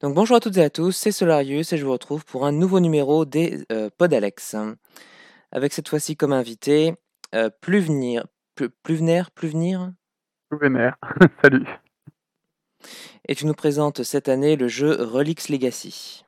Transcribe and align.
Donc 0.00 0.14
bonjour 0.14 0.36
à 0.36 0.40
toutes 0.40 0.56
et 0.56 0.62
à 0.64 0.70
tous, 0.70 0.92
c'est 0.92 1.12
Solarius 1.12 1.72
et 1.72 1.78
je 1.78 1.84
vous 1.84 1.92
retrouve 1.92 2.24
pour 2.24 2.44
un 2.44 2.52
nouveau 2.52 2.80
numéro 2.80 3.24
des 3.24 3.64
euh, 3.70 3.88
Podalex. 3.96 4.56
Avec 5.52 5.72
cette 5.72 5.88
fois-ci 5.88 6.16
comme 6.16 6.32
invité, 6.32 6.94
euh, 7.34 7.50
Pluvenir, 7.60 8.26
Pluvenir, 8.84 9.30
vénère. 10.50 10.96
Salut. 11.42 11.66
et 13.28 13.34
tu 13.34 13.46
nous 13.46 13.54
présentes 13.54 14.02
cette 14.02 14.28
année 14.28 14.56
le 14.56 14.68
jeu 14.68 14.92
Relix 15.02 15.48
Legacy. 15.48 16.24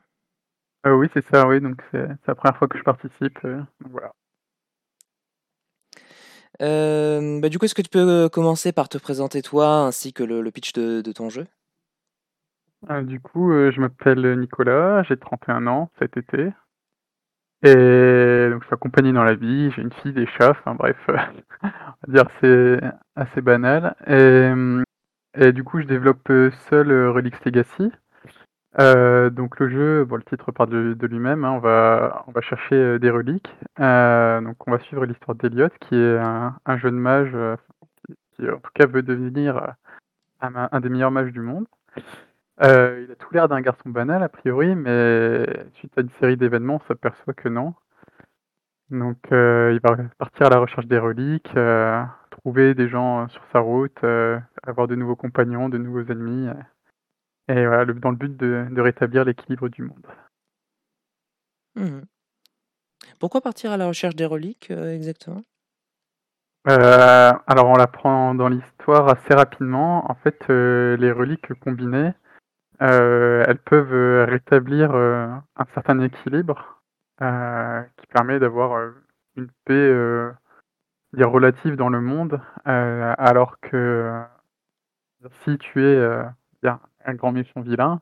Euh, 0.86 0.94
oui, 0.94 1.08
c'est 1.14 1.24
ça, 1.32 1.46
oui, 1.48 1.60
donc 1.60 1.80
c'est 1.90 2.06
la 2.26 2.34
première 2.34 2.56
fois 2.58 2.68
que 2.68 2.78
je 2.78 2.82
participe. 2.84 3.38
euh, 3.44 3.60
voilà. 3.90 4.12
Euh, 6.62 7.40
bah, 7.40 7.48
du 7.48 7.58
coup, 7.58 7.64
est-ce 7.64 7.74
que 7.74 7.82
tu 7.82 7.88
peux 7.88 8.28
commencer 8.28 8.70
par 8.72 8.88
te 8.88 8.98
présenter 8.98 9.42
toi 9.42 9.78
ainsi 9.86 10.12
que 10.12 10.22
le, 10.22 10.40
le 10.42 10.50
pitch 10.52 10.72
de, 10.74 11.00
de 11.00 11.12
ton 11.12 11.28
jeu? 11.28 11.46
Euh, 12.90 13.02
du 13.02 13.20
coup, 13.20 13.52
euh, 13.52 13.70
je 13.72 13.80
m'appelle 13.80 14.38
Nicolas, 14.38 15.02
j'ai 15.04 15.16
31 15.16 15.66
ans 15.66 15.90
cet 15.98 16.16
été. 16.16 16.52
Et 17.62 18.48
donc 18.50 18.60
je 18.62 18.66
suis 18.66 18.74
accompagné 18.74 19.12
dans 19.12 19.24
la 19.24 19.34
vie, 19.34 19.70
j'ai 19.70 19.80
une 19.80 19.92
fille, 19.92 20.12
des 20.12 20.26
chats, 20.26 20.50
enfin 20.50 20.74
bref, 20.74 20.98
euh, 21.08 21.16
on 21.62 21.68
va 21.68 22.12
dire 22.12 22.24
c'est 22.40 22.80
assez 23.16 23.40
banal. 23.40 23.94
Et, 24.06 24.52
euh, 25.38 25.52
du 25.52 25.64
coup, 25.64 25.80
je 25.80 25.86
développe 25.86 26.28
euh, 26.30 26.50
seul 26.68 26.90
euh, 26.90 27.10
Relix 27.10 27.42
Legacy. 27.44 27.90
Euh, 28.80 29.30
donc 29.30 29.58
le 29.60 29.68
jeu, 29.70 30.04
bon, 30.04 30.16
le 30.16 30.22
titre 30.22 30.52
part 30.52 30.66
de, 30.66 30.96
lui-même, 31.06 31.44
hein, 31.44 31.52
on, 31.52 31.58
va, 31.58 32.24
on 32.26 32.32
va 32.32 32.40
chercher 32.42 32.74
euh, 32.74 32.98
des 32.98 33.10
reliques. 33.10 33.50
Euh, 33.80 34.40
donc 34.40 34.56
on 34.66 34.72
va 34.72 34.78
suivre 34.80 35.06
l'histoire 35.06 35.36
d'Eliot, 35.36 35.70
qui 35.80 35.94
est 35.94 36.18
un, 36.18 36.56
un 36.66 36.78
jeune 36.78 36.96
mage 36.96 37.30
euh, 37.34 37.56
qui, 38.36 38.48
en 38.48 38.58
tout 38.58 38.70
cas 38.74 38.86
veut 38.86 39.02
devenir 39.02 39.56
euh, 39.56 39.70
un 40.40 40.80
des 40.80 40.88
meilleurs 40.88 41.10
mages 41.10 41.32
du 41.32 41.40
monde. 41.40 41.66
Euh, 42.62 43.04
il 43.04 43.12
a 43.12 43.16
tout 43.16 43.32
l'air 43.32 43.48
d'un 43.48 43.60
garçon 43.60 43.88
banal 43.88 44.22
a 44.22 44.28
priori, 44.28 44.74
mais 44.74 45.46
suite 45.74 45.96
à 45.98 46.02
une 46.02 46.10
série 46.20 46.36
d'événements, 46.36 46.80
on 46.82 46.86
s'aperçoit 46.88 47.34
que 47.34 47.48
non. 47.48 47.74
Donc 48.90 49.18
euh, 49.32 49.72
il 49.74 49.80
va 49.80 49.96
partir 50.18 50.46
à 50.46 50.50
la 50.50 50.58
recherche 50.58 50.86
des 50.86 50.98
reliques, 50.98 51.50
euh, 51.56 52.02
trouver 52.30 52.74
des 52.74 52.88
gens 52.88 53.28
sur 53.28 53.42
sa 53.52 53.58
route, 53.60 54.02
avoir 54.62 54.86
de 54.88 54.94
nouveaux 54.94 55.16
compagnons, 55.16 55.68
de 55.68 55.78
nouveaux 55.78 56.04
ennemis. 56.10 56.48
et 57.48 57.66
voilà, 57.66 57.84
le- 57.84 57.94
dans 57.94 58.10
le 58.10 58.16
but 58.16 58.36
de, 58.36 58.66
de 58.70 58.80
rétablir 58.82 59.24
l'équilibre 59.24 59.68
du 59.68 59.82
monde. 59.82 60.06
Mhm. 61.74 62.04
Pourquoi 63.18 63.40
partir 63.40 63.72
à 63.72 63.76
la 63.76 63.88
recherche 63.88 64.14
des 64.14 64.24
reliques 64.24 64.70
exactement? 64.70 65.42
Alors 66.66 67.68
on 67.68 67.74
l'apprend 67.74 68.34
dans 68.34 68.48
l'histoire 68.48 69.08
assez 69.08 69.34
rapidement. 69.34 70.10
En 70.10 70.14
fait, 70.14 70.48
les 70.48 71.12
reliques 71.12 71.52
combinées, 71.60 72.12
euh, 72.82 73.44
elles 73.46 73.58
peuvent 73.58 73.94
euh, 73.94 74.24
rétablir 74.24 74.90
euh, 74.94 75.26
un 75.56 75.64
certain 75.74 76.00
équilibre 76.00 76.80
qui 77.18 78.06
permet 78.08 78.38
d'avoir 78.38 78.92
une 79.36 79.48
paix 79.64 79.94
relative 81.16 81.76
dans 81.76 81.88
le 81.88 82.00
monde, 82.00 82.40
alors 82.64 83.60
que 83.60 84.20
si 85.44 85.56
tu 85.58 85.82
es 85.86 85.96
un 86.64 87.14
grand 87.14 87.32
méchant 87.32 87.60
vilain, 87.60 88.00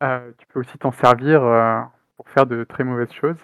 tu 0.00 0.46
peux 0.48 0.60
aussi 0.60 0.78
t'en 0.78 0.92
servir 0.92 1.40
pour 2.16 2.28
faire 2.30 2.46
de 2.46 2.62
très 2.64 2.84
mauvaises 2.84 3.12
choses. 3.12 3.40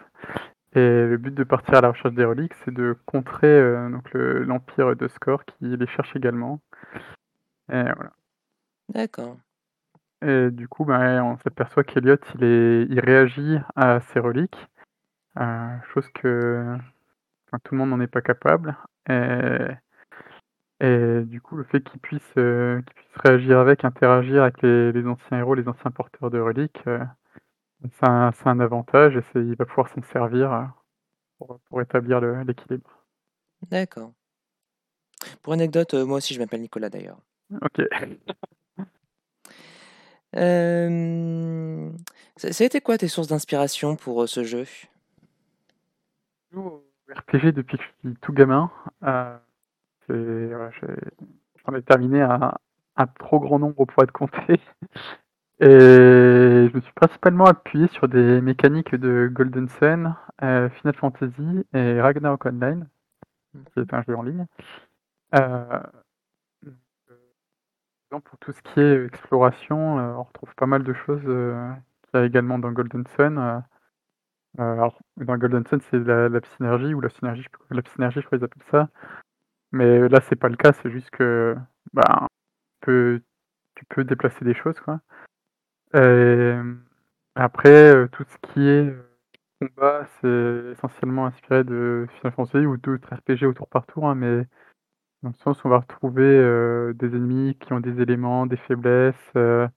Et 0.74 1.06
le 1.06 1.16
but 1.19 1.34
de 1.34 1.44
partir 1.44 1.74
à 1.74 1.80
la 1.82 1.88
recherche 1.91 2.14
des 2.14 2.24
reliques, 2.24 2.54
c'est 2.64 2.72
de 2.72 2.97
contrer 3.04 3.60
donc 3.91 4.10
le- 4.12 4.44
l'empire 4.44 4.97
de 4.97 5.08
Score 5.08 5.44
qui 5.44 5.76
les 5.76 5.86
cherche 5.88 6.14
également. 6.16 6.60
Et 7.70 7.82
voilà. 7.82 8.12
D'accord. 8.88 9.36
Et 10.23 10.51
du 10.51 10.69
coup, 10.69 10.84
ben, 10.84 11.23
on 11.25 11.37
s'aperçoit 11.39 11.83
qu'Eliot, 11.84 12.17
il, 12.37 12.45
est, 12.45 12.87
il 12.89 13.01
réagit 13.01 13.59
à 13.75 14.01
ces 14.01 14.20
reliques, 14.20 14.69
euh, 15.41 15.77
chose 15.92 16.09
que 16.15 16.77
enfin, 17.48 17.59
tout 17.65 17.75
le 17.75 17.78
monde 17.78 17.91
n'en 17.91 18.01
est 18.01 18.06
pas 18.06 18.23
capable. 18.23 18.77
Et, 19.09 19.66
et 20.81 21.22
du 21.22 21.41
coup, 21.41 21.56
le 21.56 21.65
fait 21.65 21.81
qu'il 21.81 22.00
puisse, 22.00 22.32
euh, 22.38 22.81
puisse 22.94 23.16
réagir 23.25 23.59
avec, 23.59 23.84
interagir 23.84 24.43
avec 24.43 24.62
les, 24.62 24.93
les 24.93 25.06
anciens 25.06 25.38
héros, 25.38 25.55
les 25.55 25.66
anciens 25.69 25.91
porteurs 25.91 26.31
de 26.31 26.38
reliques, 26.38 26.82
euh, 26.87 27.05
c'est 27.82 28.06
un, 28.09 28.31
un 28.44 28.61
avantage 28.61 29.16
et 29.16 29.25
il 29.34 29.56
va 29.56 29.65
pouvoir 29.65 29.88
s'en 29.88 30.03
servir 30.03 30.53
euh, 30.53 30.62
pour, 31.38 31.59
pour 31.69 31.82
établir 31.82 32.21
l'équilibre. 32.21 32.91
D'accord. 33.71 34.12
Pour 35.43 35.53
anecdote, 35.53 35.94
moi 35.94 36.19
aussi 36.19 36.34
je 36.34 36.38
m'appelle 36.38 36.61
Nicolas 36.61 36.91
d'ailleurs. 36.91 37.19
Ok. 37.61 37.82
Euh, 40.37 41.91
ça, 42.37 42.53
ça 42.53 42.65
a 42.65 42.66
été 42.66 42.81
quoi 42.81 42.98
tes 42.98 43.09
sources 43.09 43.28
d'inspiration 43.28 43.97
pour 43.97 44.22
euh, 44.22 44.26
ce 44.26 44.44
jeu? 44.44 44.66
Joue 46.53 46.60
au 46.60 46.84
RPG 47.15 47.53
depuis 47.53 47.78
que 47.78 47.84
je 47.84 48.09
suis 48.09 48.16
tout 48.20 48.32
gamin. 48.32 48.70
Euh, 49.04 49.37
c'est- 50.06 50.47
voilà, 50.48 50.70
j'ai- 50.81 51.10
J'en 51.66 51.75
ai 51.76 51.82
terminé 51.82 52.22
un, 52.22 52.54
un 52.97 53.06
trop 53.09 53.41
grand 53.41 53.59
nombre 53.59 53.84
pour 53.87 54.03
être 54.04 54.12
compté. 54.12 54.60
Et 55.60 55.66
je 55.69 56.76
me 56.76 56.81
suis 56.82 56.93
principalement 56.94 57.47
appuyé 57.47 57.88
sur 57.88 58.09
des 58.09 58.41
mécaniques 58.43 58.94
de 58.97 59.31
Golden 59.32 59.69
Sun, 59.69 60.14
euh, 60.43 60.70
Final 60.70 60.94
Fantasy 60.97 61.66
et 61.75 62.00
Ragnarok 62.00 62.47
Online, 62.47 62.88
qui 63.75 63.81
est 63.81 63.94
un 63.94 64.03
jeu 64.03 64.16
en 64.16 64.22
ligne. 64.22 64.47
Euh, 65.37 65.81
exemple, 68.12 68.28
pour 68.28 68.39
tout 68.41 68.53
ce 68.53 68.61
qui 68.62 68.81
est 68.81 69.06
exploration, 69.06 69.99
euh, 69.99 70.15
on 70.15 70.25
retrouve 70.25 70.55
pas 70.55 70.67
mal 70.67 70.84
de 70.84 70.93
choses 70.93 71.23
euh, 71.27 71.73
qu'il 72.05 72.21
y 72.21 72.23
a 72.23 72.27
également 72.27 72.59
dans 72.59 72.71
Golden 72.71 73.05
Sun. 73.17 73.39
euh, 73.39 73.59
euh, 74.61 74.73
alors, 74.75 74.99
dans 75.17 75.39
Golden 75.39 75.67
Sun, 75.67 75.81
c'est 75.91 75.99
la, 75.99 76.28
la 76.28 76.41
synergie, 76.56 76.93
ou 76.93 77.00
la 77.00 77.09
synergie, 77.09 77.43
je, 77.43 77.75
la 77.75 77.83
synergie, 77.95 78.21
je 78.21 78.27
crois 78.27 78.39
qu'ils 78.39 78.45
appellent 78.45 78.71
ça. 78.71 78.89
Mais 79.73 80.09
là, 80.09 80.21
c'est 80.28 80.37
pas 80.37 80.49
le 80.50 80.56
cas, 80.56 80.73
c'est 80.83 80.91
juste 80.91 81.11
que 81.11 81.56
bah, 81.95 82.28
tu, 82.83 83.23
peux, 83.89 84.05
déplacer 84.05 84.44
des 84.44 84.55
choses, 84.55 84.79
quoi. 84.81 85.00
Après, 87.34 88.09
tout 88.12 88.25
ce 88.29 88.37
qui 88.53 88.69
est 88.69 88.94
combat, 89.61 90.06
c'est 90.21 90.73
essentiellement 90.73 91.27
inspiré 91.27 91.65
de 91.65 92.06
Final 92.19 92.33
Fantasy 92.34 92.67
ou 92.67 92.77
d'autres 92.77 93.15
RPG 93.15 93.47
au 93.47 93.55
tour 93.55 93.69
par 93.69 93.87
tour, 93.87 94.09
hein, 94.09 94.15
mais 94.15 94.47
dans 95.22 95.31
le 95.31 95.34
sens 95.44 95.62
où 95.62 95.69
on 95.69 95.71
va 95.71 95.78
retrouver 95.78 96.25
euh, 96.25 96.93
des 96.94 97.06
ennemis 97.09 97.56
qui 97.60 97.72
ont 97.72 97.81
des 97.81 98.00
éléments, 98.00 98.47
des 98.47 98.56
faiblesses, 98.56 99.15
euh, 99.37 99.69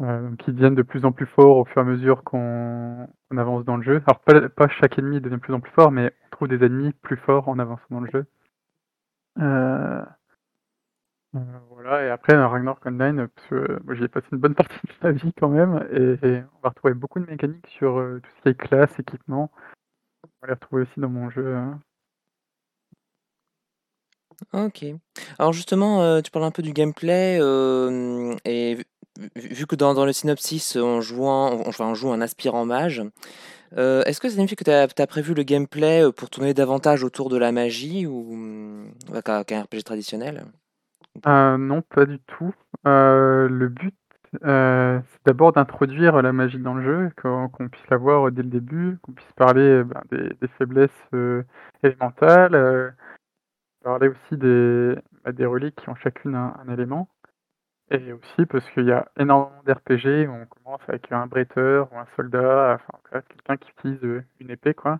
euh, 0.00 0.34
qui 0.36 0.52
deviennent 0.52 0.74
de 0.74 0.82
plus 0.82 1.04
en 1.04 1.12
plus 1.12 1.26
forts 1.26 1.56
au 1.58 1.64
fur 1.64 1.78
et 1.78 1.80
à 1.80 1.88
mesure 1.88 2.22
qu'on 2.24 3.08
avance 3.36 3.64
dans 3.64 3.76
le 3.76 3.82
jeu. 3.82 4.02
Alors 4.06 4.20
pas, 4.50 4.68
chaque 4.68 4.98
ennemi 4.98 5.20
devient 5.20 5.36
de 5.36 5.40
plus 5.40 5.54
en 5.54 5.60
plus 5.60 5.72
fort, 5.72 5.90
mais 5.90 6.12
on 6.26 6.30
trouve 6.30 6.48
des 6.48 6.64
ennemis 6.64 6.92
plus 6.92 7.16
forts 7.16 7.48
en 7.48 7.58
avançant 7.58 7.86
dans 7.90 8.00
le 8.00 8.10
jeu. 8.10 8.26
Voilà, 11.70 12.04
et 12.04 12.10
après 12.10 12.34
Ragnarok 12.34 12.86
Online, 12.86 13.28
parce 13.28 13.46
que 13.48 13.78
moi, 13.84 13.94
j'y 13.94 14.04
ai 14.04 14.08
passé 14.08 14.26
une 14.32 14.38
bonne 14.38 14.54
partie 14.54 14.80
de 14.86 14.92
ma 15.02 15.12
vie 15.12 15.32
quand 15.38 15.50
même, 15.50 15.86
et, 15.92 16.26
et 16.26 16.42
on 16.54 16.60
va 16.62 16.70
retrouver 16.70 16.94
beaucoup 16.94 17.20
de 17.20 17.26
mécaniques 17.26 17.66
sur 17.68 17.96
tout 18.22 18.30
ce 18.38 18.42
qui 18.42 18.48
est 18.48 18.54
classe, 18.54 18.98
équipement. 18.98 19.50
On 20.24 20.28
va 20.42 20.48
les 20.48 20.54
retrouver 20.54 20.82
aussi 20.82 21.00
dans 21.00 21.10
mon 21.10 21.30
jeu. 21.30 21.54
hein. 21.56 21.80
Ok. 24.52 24.84
Alors 25.38 25.52
justement, 25.52 26.02
euh, 26.02 26.20
tu 26.20 26.30
parles 26.30 26.44
un 26.44 26.50
peu 26.50 26.62
du 26.62 26.72
gameplay 26.72 27.38
euh, 27.40 28.34
et 28.44 28.78
vu, 29.34 29.66
que 29.66 29.76
dans, 29.76 29.94
dans 29.94 30.04
le 30.04 30.12
synopsis, 30.12 30.76
on, 30.76 31.00
on, 31.00 31.68
enfin, 31.68 31.86
on 31.86 31.94
joue 31.94 32.12
un 32.12 32.20
aspirant 32.20 32.66
mage, 32.66 33.02
euh, 33.76 34.02
est-ce 34.04 34.20
que 34.20 34.28
ça 34.28 34.34
signifie 34.34 34.56
que 34.56 34.64
tu 34.64 34.70
as, 34.70 35.06
prévu 35.06 35.34
le 35.34 35.42
gameplay 35.42 36.04
pour 36.16 36.30
tourner 36.30 36.54
davantage 36.54 37.02
autour 37.02 37.30
de 37.30 37.36
la 37.36 37.52
magie 37.52 38.06
ou 38.06 38.36
qu'un 39.24 39.62
RPG 39.62 39.82
traditionnel? 39.84 40.44
Non, 41.24 41.82
pas 41.82 42.04
du 42.04 42.18
tout. 42.26 42.52
Le 42.84 43.68
but, 43.68 43.94
c'est 44.42 45.24
d'abord 45.24 45.52
d'introduire 45.52 46.20
la 46.22 46.32
magie 46.32 46.58
dans 46.58 46.74
le 46.74 46.84
jeu, 46.84 47.10
qu'on 47.20 47.68
puisse 47.68 47.88
la 47.90 47.96
voir 47.96 48.30
dès 48.30 48.42
le 48.42 48.50
début, 48.50 48.98
qu'on 49.02 49.12
puisse 49.12 49.32
parler 49.34 49.82
ben, 49.82 50.02
des, 50.12 50.48
faiblesses 50.58 50.90
élémentales, 51.82 52.94
parler 53.86 54.08
aussi 54.08 54.36
des, 54.36 54.96
bah, 55.24 55.30
des 55.30 55.46
reliques 55.46 55.76
qui 55.76 55.88
ont 55.88 55.94
chacune 55.94 56.34
un, 56.34 56.68
élément. 56.68 57.08
Et 57.92 58.12
aussi 58.12 58.44
parce 58.46 58.68
qu'il 58.70 58.86
y 58.86 58.90
a 58.90 59.06
énormément 59.16 59.62
d'RPG 59.64 60.26
où 60.26 60.32
on 60.32 60.46
commence 60.46 60.80
avec 60.88 61.12
un 61.12 61.28
bretteur 61.28 61.92
ou 61.92 61.98
un 61.98 62.06
soldat, 62.16 62.80
enfin 62.80 63.22
quelqu'un 63.28 63.56
qui 63.56 63.70
utilise 63.70 64.02
euh, 64.04 64.24
une 64.40 64.50
épée 64.50 64.74
quoi. 64.74 64.98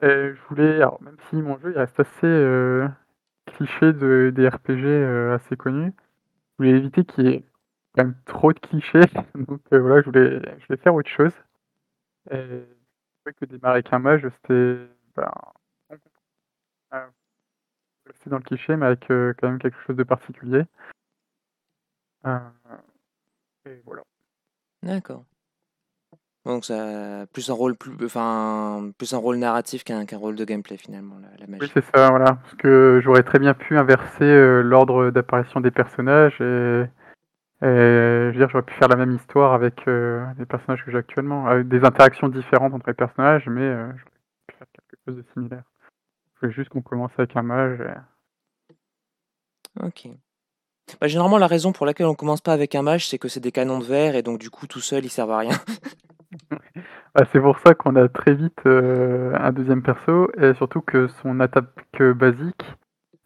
Et 0.00 0.06
je 0.32 0.40
voulais, 0.48 0.76
alors 0.76 1.02
même 1.02 1.16
si 1.28 1.36
mon 1.36 1.58
jeu 1.58 1.72
il 1.72 1.78
reste 1.78 1.98
assez 1.98 2.26
euh, 2.26 2.86
cliché 3.46 3.92
de, 3.92 4.32
des 4.32 4.48
RPG 4.48 4.84
euh, 4.84 5.34
assez 5.34 5.56
connus, 5.56 5.92
je 6.52 6.64
voulais 6.64 6.78
éviter 6.78 7.04
qu'il 7.04 7.26
y 7.26 7.30
ait 7.30 7.44
quand 7.96 8.04
même 8.04 8.16
trop 8.26 8.52
de 8.52 8.60
clichés. 8.60 9.00
Donc 9.34 9.60
voilà, 9.72 10.02
je 10.02 10.06
voulais, 10.06 10.40
je 10.60 10.66
voulais 10.68 10.80
faire 10.80 10.94
autre 10.94 11.10
chose. 11.10 11.34
Et 12.30 12.36
je 12.36 13.30
trouvais 13.30 13.34
que 13.40 13.44
démarrer 13.46 13.80
avec 13.80 13.92
mage, 13.92 14.22
c'était 14.22 14.86
ben, 15.16 15.32
rester 18.14 18.30
dans 18.30 18.38
le 18.38 18.42
cliché, 18.42 18.76
mais 18.76 18.86
avec 18.86 19.10
euh, 19.10 19.34
quand 19.38 19.48
même 19.48 19.58
quelque 19.58 19.76
chose 19.86 19.96
de 19.96 20.02
particulier. 20.02 20.62
Euh, 22.26 22.38
et 23.66 23.82
voilà. 23.84 24.02
D'accord. 24.82 25.24
Donc 26.46 26.64
ça 26.64 27.22
a 27.22 27.26
plus 27.26 27.50
un 27.50 27.54
rôle 27.54 27.74
plus 27.74 27.92
enfin, 28.04 28.90
plus 28.98 29.14
un 29.14 29.18
rôle 29.18 29.36
narratif 29.36 29.82
qu'un 29.82 30.04
qu'un 30.04 30.18
rôle 30.18 30.36
de 30.36 30.44
gameplay 30.44 30.76
finalement, 30.76 31.16
la 31.18 31.28
la 31.38 31.58
Oui, 31.58 31.70
c'est 31.72 31.84
ça, 31.94 32.10
voilà. 32.10 32.34
Parce 32.34 32.54
que 32.56 33.00
j'aurais 33.02 33.22
très 33.22 33.38
bien 33.38 33.54
pu 33.54 33.78
inverser, 33.78 34.24
heu, 34.24 34.60
l'ordre 34.60 35.10
d'apparition 35.10 35.60
des 35.60 35.70
personnages 35.70 36.38
et 36.40 36.84
et 37.62 37.66
je 37.66 38.32
veux 38.32 38.38
dire, 38.38 38.50
j'aurais 38.50 38.64
pu 38.64 38.74
faire 38.74 38.88
la 38.88 38.96
même 38.96 39.14
histoire 39.14 39.54
avec, 39.54 39.86
les 39.86 40.44
personnages 40.44 40.84
que 40.84 40.90
j'ai 40.90 40.98
actuellement, 40.98 41.46
avec 41.46 41.66
des 41.66 41.82
interactions 41.82 42.28
différentes 42.28 42.74
entre 42.74 42.88
les 42.88 42.94
personnages, 42.94 43.48
mais 43.48 43.70
j'aurais 43.70 43.94
pu 44.48 44.56
faire 44.58 44.66
quelque 44.74 45.00
chose 45.06 45.16
de 45.16 45.24
similaire. 45.32 45.62
Juste 46.50 46.70
qu'on 46.70 46.82
commence 46.82 47.12
avec 47.18 47.36
un 47.36 47.42
mage 47.42 47.80
et 47.80 47.94
OK. 49.82 50.08
Bah, 51.00 51.08
généralement, 51.08 51.38
la 51.38 51.46
raison 51.46 51.72
pour 51.72 51.86
laquelle 51.86 52.06
on 52.06 52.14
commence 52.14 52.40
pas 52.40 52.52
avec 52.52 52.74
un 52.74 52.82
mage, 52.82 53.08
c'est 53.08 53.18
que 53.18 53.28
c'est 53.28 53.40
des 53.40 53.52
canons 53.52 53.78
de 53.78 53.84
verre 53.84 54.14
et 54.14 54.22
donc 54.22 54.38
du 54.38 54.50
coup, 54.50 54.66
tout 54.66 54.80
seul, 54.80 55.04
ils 55.04 55.10
servent 55.10 55.32
à 55.32 55.38
rien. 55.38 55.56
Bah, 57.14 57.24
c'est 57.32 57.40
pour 57.40 57.56
ça 57.60 57.74
qu'on 57.74 57.94
a 57.94 58.08
très 58.08 58.34
vite, 58.34 58.58
heu, 58.66 59.32
un 59.36 59.52
2e 59.52 59.82
perso 59.82 60.32
et 60.36 60.52
surtout 60.54 60.80
que 60.80 61.06
son 61.06 61.38
attaque 61.38 62.02
basique, 62.02 62.64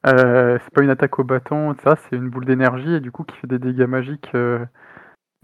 heu, 0.06 0.59
c'est 0.62 0.75
pas 0.75 0.82
une 0.82 0.91
attaque 0.91 1.19
au 1.19 1.25
bâton, 1.25 1.75
ça, 1.82 1.97
c'est 1.97 2.17
une 2.17 2.29
boule 2.29 2.44
d'énergie 2.44 2.93
et 2.93 3.00
du 3.00 3.11
coup 3.11 3.25
qui 3.25 3.35
fait 3.38 3.47
des 3.47 3.59
dégâts 3.59 3.87
magiques, 3.87 4.31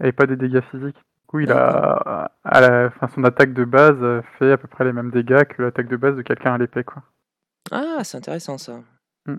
et 0.03 0.11
pas 0.11 0.27
des 0.27 0.35
dégâts 0.35 0.61
physiques. 0.69 0.95
Du 0.97 1.25
coup, 1.27 1.39
il 1.39 1.51
a 1.51 2.29
à 2.43 2.61
la 2.61 2.91
son 3.15 3.23
attaque 3.23 3.53
de 3.53 3.65
base, 3.65 4.21
fait 4.37 4.51
à 4.51 4.57
peu 4.57 4.67
près 4.67 4.83
les 4.85 4.93
mêmes 4.93 5.09
dégâts 5.09 5.45
que 5.45 5.63
l'attaque 5.63 5.87
de 5.87 5.97
base 5.97 6.15
de 6.15 6.21
quelqu'un 6.21 6.53
à 6.53 6.57
l'épée, 6.59 6.83
quoi. 6.83 7.01
Ah, 7.71 8.01
c'est 8.03 8.17
intéressant 8.17 8.57
ça. 8.57 8.83
Mmh. 9.25 9.35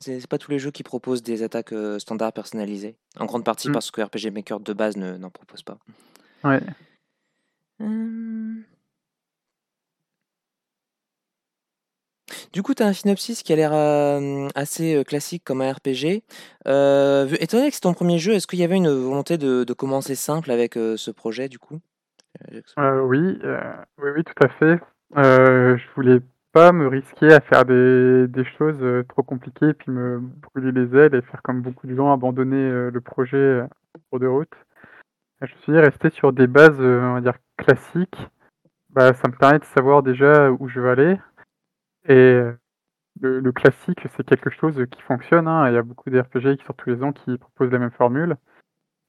C'est 0.00 0.20
c'est 0.20 0.26
pas 0.26 0.38
tous 0.38 0.50
les 0.50 0.58
jeux 0.58 0.70
qui 0.70 0.82
proposent 0.82 1.22
des 1.22 1.42
attaques, 1.42 1.72
heu, 1.72 1.98
standards 1.98 2.32
personnalisées. 2.32 2.96
En 3.18 3.26
grande 3.26 3.44
partie 3.44 3.68
Mmh. 3.68 3.72
parce 3.72 3.90
que 3.90 4.00
RPG 4.02 4.30
Maker 4.32 4.60
de 4.60 4.72
base 4.72 4.96
ne 4.96 5.16
n'en 5.16 5.30
propose 5.30 5.62
pas. 5.62 5.78
Ouais. 6.44 6.60
Hem 7.80 8.64
Du 12.52 12.62
coup, 12.64 12.74
tu 12.74 12.82
as 12.82 12.86
un 12.86 12.92
synopsis 12.92 13.44
qui 13.44 13.52
a 13.52 13.56
l'air, 13.56 13.72
hem, 13.72 14.48
assez, 14.56 14.96
heu, 14.96 15.04
classique 15.04 15.44
comme 15.44 15.60
un 15.60 15.72
RPG. 15.72 16.22
Vu 16.66 17.36
étant 17.40 17.58
donné 17.58 17.68
que 17.68 17.74
c'est 17.74 17.80
ton 17.80 17.92
1er 17.94 18.18
jeu, 18.18 18.32
est-ce 18.32 18.48
qu'il 18.48 18.58
y 18.58 18.64
avait 18.64 18.76
une 18.76 18.90
volonté 18.90 19.38
de 19.38 19.62
de 19.64 19.72
commencer 19.72 20.16
simple 20.16 20.50
avec, 20.50 20.74
ce 20.74 21.10
projet 21.12 21.48
du 21.48 21.58
coup? 21.60 21.78
Oui, 22.50 22.60
oui, 22.76 24.10
oui, 24.16 24.24
tout 24.24 24.44
à 24.44 24.48
fait. 24.48 24.80
Je 25.16 25.94
voulais 25.94 26.18
pas 26.52 26.72
me 26.72 26.88
risquer 26.88 27.32
à 27.32 27.40
faire 27.40 27.64
des 27.64 28.44
choses, 28.58 28.82
heu, 28.82 29.04
trop 29.08 29.22
compliquées, 29.22 29.72
puis 29.74 29.90
me 29.92 30.18
brûler 30.20 30.72
les 30.72 30.96
ailes 30.98 31.14
et 31.14 31.22
faire 31.22 31.42
comme 31.42 31.62
beaucoup 31.62 31.86
de 31.86 31.94
gens, 31.94 32.12
abandonner, 32.12 32.56
heu, 32.70 32.90
le 32.90 33.00
projet, 33.00 33.62
en 33.62 33.68
cours 34.10 34.20
de 34.20 34.26
route. 34.26 34.52
Je 35.42 35.46
me 35.54 35.60
suis 35.62 35.72
dit: 35.74 35.78
«Rester 35.80 36.10
sur 36.10 36.32
des 36.32 36.46
bases, 36.48 36.80
heu, 36.80 37.00
on 37.02 37.14
va 37.14 37.20
dire 37.22 37.34
classiques, 37.58 38.28
bah, 38.90 39.14
ça 39.14 39.28
me 39.28 39.34
permet 39.36 39.60
de 39.60 39.64
savoir 39.66 40.02
déjà 40.04 40.50
où 40.52 40.68
je 40.68 40.80
veux 40.80 40.90
aller» 40.90 41.18
et 42.08 42.40
le 43.22 43.52
classique, 43.52 44.00
c'est 44.16 44.24
quelque 44.26 44.50
chose 44.50 44.84
qui 44.90 45.02
fonctionne, 45.02 45.48
hein. 45.48 45.68
Il 45.70 45.74
y 45.74 45.78
a 45.78 45.82
beaucoup 45.82 46.10
de 46.10 46.18
RPG 46.20 46.58
qui 46.58 46.64
sortent 46.66 46.78
tous 46.78 46.90
les 46.90 47.02
ans 47.04 47.12
qui 47.12 47.38
proposent 47.38 47.72
la 47.72 47.78
même 47.80 47.90
formule 47.92 48.36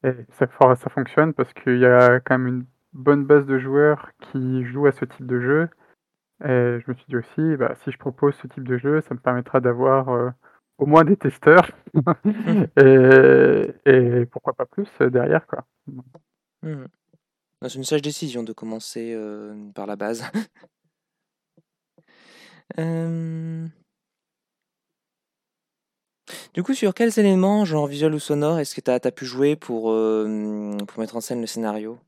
et 0.04 0.12
ça 0.32 0.46
ça 0.76 0.90
fonctionne 0.90 1.34
parce 1.34 1.52
qu'il 1.54 1.78
y 1.78 1.86
a 1.86 2.20
quand 2.20 2.38
même 2.38 2.48
une 2.48 2.66
bonne 2.94 3.24
base 3.26 3.46
de 3.46 3.58
joueurs 3.58 4.10
qui 4.20 4.64
jouent 4.66 4.86
à 4.86 4.92
ce 4.92 5.04
type 5.06 5.26
de 5.26 5.40
jeu 5.40 5.68
et 6.44 6.78
je 6.80 6.90
me 6.90 6.94
suis 6.94 7.06
dit 7.08 7.16
aussi: 7.16 7.56
«Bah, 7.56 7.74
si 7.84 7.90
je 7.92 7.98
propose 7.98 8.34
ce 8.36 8.46
type 8.48 8.66
de 8.68 8.78
jeu, 8.78 9.00
ça 9.02 9.14
me 9.14 9.20
permettra 9.20 9.60
d'avoir, 9.60 10.10
heu, 10.14 10.32
au 10.78 10.86
moins 10.86 11.04
des 11.04 11.16
testeurs 11.16 11.68
et 12.76 13.72
et 13.86 14.26
pourquoi 14.26 14.52
pas 14.54 14.66
plus, 14.66 14.88
derrière, 15.00 15.46
quoi». 15.46 15.64
Mmh 16.62 16.84
c'est 17.64 17.74
une 17.76 17.84
sage 17.84 18.02
décision 18.02 18.42
de 18.42 18.52
commencer, 18.52 19.12
heu, 19.14 19.54
par 19.74 19.86
la 19.86 19.94
base. 19.96 20.24
Du 26.54 26.62
coup, 26.62 26.74
sur 26.74 26.94
quels 26.94 27.18
éléments, 27.18 27.64
genre 27.64 27.86
visuel 27.86 28.14
ou 28.14 28.18
sonore, 28.18 28.58
est-ce 28.58 28.74
que 28.74 28.80
tu 28.80 28.90
as 28.90 29.00
pu 29.10 29.24
jouer 29.26 29.56
pour, 29.56 29.92
hem, 29.94 30.76
pour 30.86 31.00
mettre 31.00 31.16
en 31.16 31.20
scène 31.20 31.40
le 31.40 31.46
scénario? 31.46 31.98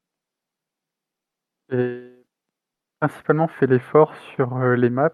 Principalement 3.08 3.48
fait 3.48 3.66
l'effort 3.66 4.14
sur, 4.34 4.56
heu, 4.58 4.74
les 4.74 4.90
maps, 4.90 5.10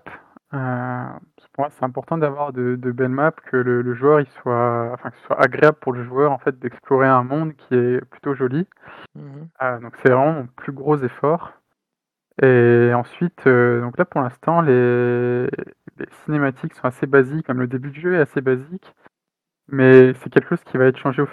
que 0.52 0.56
pour 1.52 1.64
moi, 1.64 1.70
c'est 1.70 1.84
important 1.84 2.18
d'avoir 2.18 2.52
de 2.52 2.76
de 2.76 2.90
belles 2.92 3.08
maps, 3.10 3.32
que 3.32 3.56
le 3.56 3.82
le 3.82 3.94
joueur, 3.94 4.20
il 4.20 4.26
soit 4.28 4.90
enfin, 4.94 5.10
que 5.10 5.16
ce 5.18 5.24
soit 5.26 5.40
agréable 5.42 5.78
pour 5.80 5.92
le 5.92 6.04
joueur, 6.04 6.32
en 6.32 6.38
fait, 6.38 6.58
d'explorer 6.58 7.08
un 7.08 7.22
monde 7.24 7.54
qui 7.56 7.74
est 7.74 8.04
plutôt 8.10 8.34
joli. 8.34 8.66
Mmh 9.16 9.20
mh. 9.22 9.48
Heu, 9.64 9.80
donc 9.82 9.94
c'est 10.02 10.10
vraiment 10.10 10.32
mon 10.32 10.46
plus 10.46 10.72
gros 10.72 10.96
effort 10.98 11.52
et 12.42 12.92
ensuite, 12.94 13.46
donc 13.46 13.98
là, 13.98 14.04
pour 14.06 14.20
l'instant, 14.22 14.62
les 14.62 15.46
les 15.98 16.06
cinématiques 16.24 16.74
sont 16.74 16.86
assez 16.86 17.06
basiques, 17.06 17.46
comme 17.46 17.60
le 17.60 17.66
début 17.68 17.90
du 17.90 18.00
jeu 18.00 18.14
est 18.14 18.20
assez 18.20 18.40
basique, 18.40 18.94
mais 19.68 20.14
c'est 20.14 20.30
quelque 20.30 20.50
chose 20.50 20.64
qui 20.64 20.78
va 20.78 20.86
être 20.86 20.98
changé 20.98 21.22
au 21.22 21.26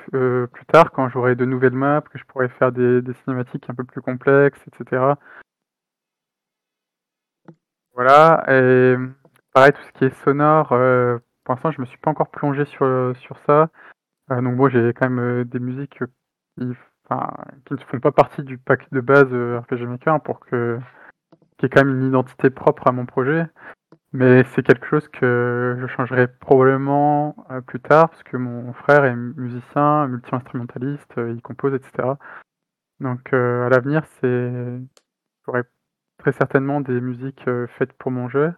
plus 0.48 0.66
tard 0.68 0.92
quand 0.92 1.10
j'aurai 1.10 1.36
de 1.36 1.46
nouvelles 1.46 1.74
maps, 1.74 2.02
que 2.02 2.20
je 2.20 2.26
pourrai 2.26 2.50
faire 2.50 2.72
des 2.74 3.02
des 3.04 3.14
cinématiques 3.26 3.70
un 3.70 3.76
peu 3.76 3.84
plus 3.86 4.02
complexes 4.02 4.62
et 4.68 4.76
cetera. 4.78 5.20
Voilà 7.98 8.44
et 8.48 8.96
pareil, 9.54 9.74
tout 9.74 9.82
ce 9.82 9.92
qui 9.94 10.06
est 10.06 10.24
sonore, 10.24 10.72
heu, 10.74 11.20
pour 11.44 11.56
l'instant, 11.56 11.72
je 11.72 11.82
me 11.82 11.88
suis 11.88 11.98
pas 11.98 12.12
encore 12.12 12.30
plongé 12.30 12.64
sur, 12.66 12.86
sur 13.18 13.40
ça. 13.48 13.70
Heu, 14.32 14.42
donc 14.42 14.58
bon, 14.58 14.70
j'ai 14.70 14.94
quand 14.94 15.10
même, 15.10 15.20
heu, 15.20 15.46
des 15.46 15.60
musiques, 15.60 16.00
qui 16.00 16.06
qui 16.60 17.74
ne 17.74 17.78
font 17.80 18.00
pas 18.02 18.12
partie 18.12 18.44
du 18.44 18.58
pack 18.58 18.92
de 18.94 19.02
base, 19.02 19.32
heu, 19.34 19.58
RPG 19.60 19.86
Maker 19.88 20.22
pour 20.22 20.40
que 20.42 20.80
qu'il 21.58 21.64
y 21.64 21.68
ait 21.68 21.70
quand 21.70 21.86
même 21.86 22.00
une 22.02 22.08
identité 22.10 22.50
propre 22.52 22.88
à 22.88 22.94
mon 22.94 23.06
projet. 23.06 23.48
Mais 24.14 24.44
c'est 24.56 24.64
quelque 24.64 24.88
chose 24.88 25.08
que 25.10 25.78
je 25.82 25.88
changerai 25.88 26.28
probablement, 26.28 27.36
heu, 27.52 27.62
plus 27.64 27.80
tard 27.82 28.10
parce 28.12 28.24
que 28.24 28.38
mon 28.38 28.74
frère 28.74 29.06
est 29.06 29.16
musicien, 29.16 30.08
multi-instrumentaliste, 30.08 31.14
il 31.18 31.42
compose 31.44 31.74
et 31.76 31.82
cetera. 31.86 32.20
Donc 33.02 33.34
à 33.34 33.70
l'avenir, 33.70 34.04
c'est 34.22 34.52
j'aurai 35.46 35.64
très 36.18 36.32
certainement 36.32 36.82
des 36.82 37.00
musiques, 37.02 37.48
heu, 37.48 37.68
faites 37.78 37.94
pour 37.94 38.12
mon 38.12 38.30
jeu. 38.30 38.54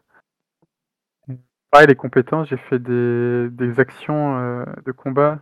Pareil, 1.72 1.88
les 1.88 1.96
compétences, 1.96 2.48
j'ai 2.50 2.58
fait 2.58 2.80
des 2.80 3.80
actions, 3.80 4.38
heu, 4.40 4.66
de 4.86 4.92
combat 4.92 5.40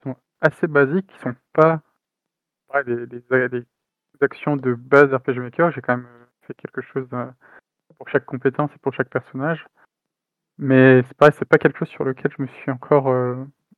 qui 0.00 0.08
sont 0.10 0.16
assez 0.40 0.66
basiques, 0.66 1.06
qui 1.06 1.18
sont 1.20 1.34
pas 1.52 1.82
des 2.84 3.64
actions 4.20 4.56
de 4.56 4.74
base 4.74 5.12
RPG 5.14 5.38
Maker. 5.40 5.70
J'ai 5.72 5.80
quand 5.80 5.96
même, 5.96 6.08
fait 6.42 6.54
quelque 6.54 6.80
chose, 6.82 7.06
heu, 7.12 7.30
pour 7.98 8.08
chaque 8.08 8.24
compétence 8.26 8.70
et 8.74 8.78
pour 8.78 8.94
chaque 8.94 9.10
personnage. 9.10 9.66
Mais 10.58 11.02
c'est 11.08 11.16
pareil, 11.16 11.34
c'est 11.38 11.48
pas 11.48 11.58
quelque 11.58 11.78
chose 11.78 11.88
sur 11.88 12.04
lequel 12.04 12.32
je 12.36 12.42
me 12.42 12.48
suis 12.48 12.70
encore, 12.70 13.14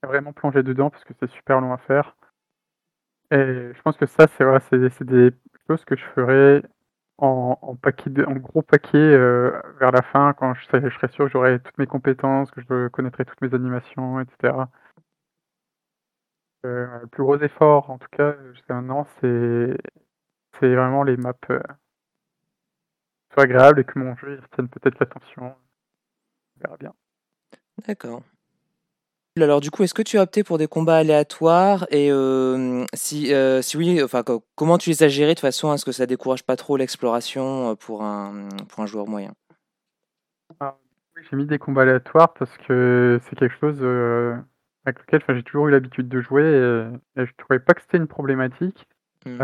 vraiment 0.03 0.33
plongé 0.33 0.63
dedans 0.63 0.91
parce 0.91 1.05
que 1.05 1.15
c'est 1.21 1.31
super 1.31 1.61
long 1.61 1.73
à 1.75 1.79
faire. 1.79 2.17
Et 3.33 3.37
je 3.75 3.83
pense 3.83 3.97
que 3.97 4.07
ça, 4.07 4.27
c'est 4.29 4.45
c'est 4.91 5.05
des 5.05 5.31
choses 5.69 5.85
que 5.85 5.97
je 5.97 6.05
ferai 6.15 6.63
en 7.23 8.35
gros 8.37 8.63
paquet, 8.63 8.99
heu, 8.99 9.53
vers 9.79 9.93
la 9.93 10.03
fin 10.03 10.33
quand 10.35 10.55
je 10.55 10.65
serai 10.67 11.09
sûr 11.09 11.27
que 11.27 11.31
j'aurai 11.33 11.61
toutes 11.61 11.79
mes 11.79 11.87
compétences, 11.87 12.51
que 12.51 12.61
je 12.63 12.89
connaîtrai 12.89 13.25
toutes 13.25 13.41
mes 13.43 13.55
animations 13.55 14.21
et 14.21 14.25
cetera. 14.41 14.71
Heu, 16.65 17.01
le 17.03 17.07
plus 17.07 17.23
gros 17.23 17.39
effort 17.39 17.91
en 17.91 17.99
tout 17.99 18.09
cas, 18.13 18.35
jusqu'à 18.53 18.75
maintenant, 18.75 19.07
c'est 19.21 19.77
c'est 20.61 20.75
vraiment 20.75 21.05
les 21.05 21.17
maps, 21.19 21.35
heu 21.51 21.61
soient 23.33 23.45
agréables 23.45 23.81
et 23.81 23.85
que 23.85 23.99
mon 23.99 24.17
jeu, 24.17 24.41
retienne 24.43 24.69
peut-être 24.69 24.99
l'attention. 24.99 25.55
On 26.59 26.61
verra 26.65 26.77
bien. 26.79 26.95
D'accord. 27.87 28.25
Alors 29.39 29.61
du 29.61 29.71
coup, 29.71 29.85
est-ce 29.85 29.95
que 29.95 30.03
tu 30.03 30.19
as 30.19 30.23
opté 30.23 30.43
pour 30.45 30.59
des 30.59 30.67
combats 30.67 30.97
aléatoires 30.99 31.87
et 31.91 32.09
hem, 32.09 32.85
si, 32.95 33.33
heu, 33.33 33.63
si 33.63 33.77
oui, 33.77 34.03
enfin 34.03 34.23
co 34.23 34.45
comment 34.57 34.77
tu 34.77 34.91
les 34.91 35.03
as 35.05 35.09
gérés 35.09 35.35
de 35.35 35.41
façon 35.41 35.71
à 35.71 35.79
ce 35.79 35.85
que 35.85 35.93
ça 35.93 36.05
décourage 36.07 36.43
pas 36.43 36.57
trop 36.57 36.77
l'exploration, 36.77 37.71
heu, 37.71 37.77
pour 37.77 38.03
un, 38.03 38.49
pour 38.69 38.81
un 38.81 38.87
joueur 38.87 39.07
moyen? 39.07 39.33
Ah 40.61 40.77
oui, 41.17 41.23
j'ai 41.31 41.37
mis 41.37 41.47
des 41.47 41.59
combats 41.59 41.83
aléatoires 41.83 42.33
parce 42.35 42.57
que 42.59 43.21
c'est 43.25 43.37
quelque 43.37 43.57
chose, 43.59 43.79
avec 44.85 44.99
lequel 45.01 45.21
enfin, 45.23 45.35
j'ai 45.35 45.43
toujours 45.43 45.69
eu 45.69 45.71
l'habitude 45.71 46.09
de 46.09 46.21
jouer 46.21 46.43
et 47.17 47.21
et 47.23 47.27
je 47.27 47.33
trouvais 47.37 47.61
pas 47.61 47.75
que 47.75 47.83
c'était 47.83 47.99
une 47.99 48.07
problématique. 48.09 48.87
Mmh 49.27 49.39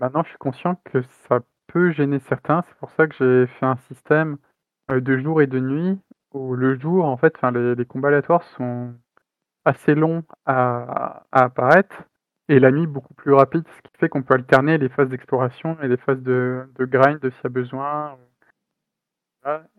maintenant 0.00 0.22
je 0.24 0.28
suis 0.30 0.38
conscient 0.38 0.76
que 0.84 1.02
ça 1.28 1.40
peut 1.68 1.92
gêner 1.92 2.18
certains. 2.28 2.62
C'est 2.68 2.76
pour 2.78 2.90
ça 2.92 3.06
que 3.06 3.14
j'ai 3.18 3.46
fait 3.58 3.66
un 3.66 3.76
système, 3.88 4.38
de 4.90 5.18
jour 5.18 5.40
et 5.42 5.46
de 5.46 5.60
nuit 5.60 5.98
où 6.34 6.54
le 6.54 6.78
jour, 6.78 7.04
en 7.06 7.16
fait, 7.16 7.34
enfin 7.36 7.50
les 7.52 7.74
les 7.74 7.84
combats 7.86 8.08
aléatoires 8.08 8.42
sont 8.56 8.94
assez 9.64 9.94
longs 9.94 10.24
à 10.46 11.24
apparaître 11.32 12.04
et 12.48 12.58
la 12.60 12.70
nuit 12.70 12.86
beaucoup 12.86 13.14
plus 13.14 13.32
rapide, 13.32 13.64
ce 13.68 13.82
qui 13.82 13.92
fait 13.98 14.08
qu'on 14.08 14.22
peut 14.22 14.34
alterner 14.34 14.78
les 14.78 14.88
phases 14.88 15.08
d'exploration 15.08 15.76
et 15.82 15.88
les 15.88 15.96
phases 15.96 16.22
de 16.22 16.68
de 16.76 16.84
grind 16.84 17.20
s'il 17.22 17.44
y 17.44 17.46
a 17.46 17.50
besoin. 17.50 18.18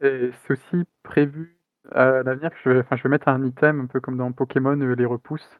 Et 0.02 0.32
c'est 0.32 0.54
aussi 0.54 0.86
prévu 1.04 1.58
à 1.92 2.24
l'avenir 2.24 2.50
que 2.52 2.58
je 2.64 2.70
vais 2.70 2.80
enfin 2.80 2.96
je 2.96 3.04
vais 3.04 3.10
mettre 3.10 3.28
un 3.28 3.44
item 3.44 3.82
un 3.82 3.88
peu 3.88 4.00
comme 4.00 4.18
dans 4.18 4.32
Pokémon, 4.32 4.80
heu, 4.82 4.94
les 4.94 5.06
repousses. 5.06 5.60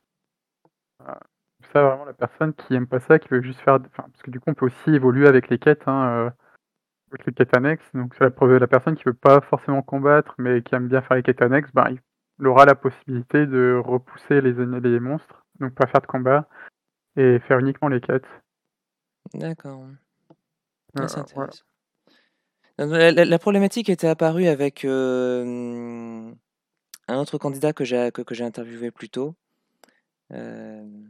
Ça 1.74 1.82
vraiment 1.84 2.06
la 2.06 2.14
personne 2.14 2.54
qui 2.54 2.74
aime 2.76 2.88
pas 2.88 3.00
ça, 3.00 3.20
qui 3.20 3.30
veut 3.30 3.42
juste 3.42 3.60
faire 3.62 3.76
enfin, 3.76 4.04
parce 4.10 4.22
que 4.22 4.32
du 4.32 4.40
coup, 4.40 4.50
on 4.50 4.54
peut 4.54 4.66
aussi 4.68 4.92
évoluer 4.92 5.28
avec 5.28 5.50
les 5.50 5.58
quêtes, 5.60 5.88
hein, 5.88 6.32
avec 7.12 7.26
les 7.28 7.34
quêtes 7.34 7.56
annexes. 7.58 7.86
Donc 7.94 8.18
la 8.20 8.30
la 8.60 8.68
personne 8.68 8.96
qui 8.96 9.04
veut 9.06 9.14
pas 9.14 9.42
forcément 9.42 9.82
combattre, 9.82 10.36
mais 10.40 10.62
qui 10.64 10.76
aime 10.76 10.88
bien 10.88 11.02
faire 11.02 11.18
les 11.18 11.24
quêtes 11.24 11.42
annexes, 11.42 11.72
ben, 11.74 11.96
aura 12.44 12.66
la 12.66 12.76
possibilité 12.76 13.46
de 13.46 13.82
repousser 13.84 14.42
les 14.42 14.54
les 14.54 15.00
monstres, 15.00 15.46
donc 15.60 15.74
pas 15.74 15.88
faire 15.88 16.02
de 16.02 16.08
combat 16.08 16.48
et 17.16 17.40
faire 17.48 17.60
uniquement 17.60 17.90
les 17.90 18.02
quêtes. 18.02 18.26
D'accord. 19.34 19.84
Ah, 20.96 21.08
c'est 21.08 21.22
voilà. 21.34 21.50
intéressant. 21.50 21.64
La 22.78 23.12
la 23.12 23.26
la 23.26 23.40
problématique 23.40 23.90
était 23.90 24.08
apparue 24.08 24.48
avec, 24.48 24.84
hem, 24.84 26.36
un 27.08 27.18
autre 27.18 27.38
candidat 27.38 27.74
que 27.74 27.84
j'ai 27.84 28.12
que 28.12 28.22
que 28.22 28.34
j'ai 28.34 28.44
interviewé 28.44 28.90
plus 28.92 29.10
tôt. 29.10 29.36
Hem, 30.32 31.10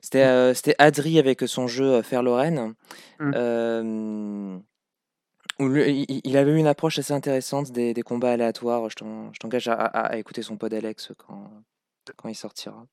c'était, 0.00 0.26
heu, 0.26 0.54
c'était 0.54 0.74
Adri 0.78 1.18
avec 1.18 1.42
son 1.42 1.66
jeu 1.66 2.02
Fer 2.02 2.22
Lorraine. 2.22 2.74
Mmh. 3.18 3.34
Hem, 3.34 4.56
où 4.56 4.62
lui, 5.68 6.06
il 6.24 6.36
avait 6.36 6.52
eu 6.52 6.56
une 6.56 6.66
approche 6.66 6.98
assez 6.98 7.12
intéressante 7.12 7.72
des 7.72 7.94
des 7.94 8.02
combats 8.02 8.32
aléatoires. 8.32 8.88
Je 8.90 8.96
t'en 8.96 9.32
je 9.32 9.38
t'engage 9.38 9.68
à 9.68 9.74
à 9.74 10.06
à 10.12 10.16
écouter 10.16 10.42
son 10.42 10.56
pod 10.56 10.72
Alex 10.72 11.12
quand 11.16 11.50
quand 12.16 12.28
il 12.28 12.34
sortira. 12.34 12.86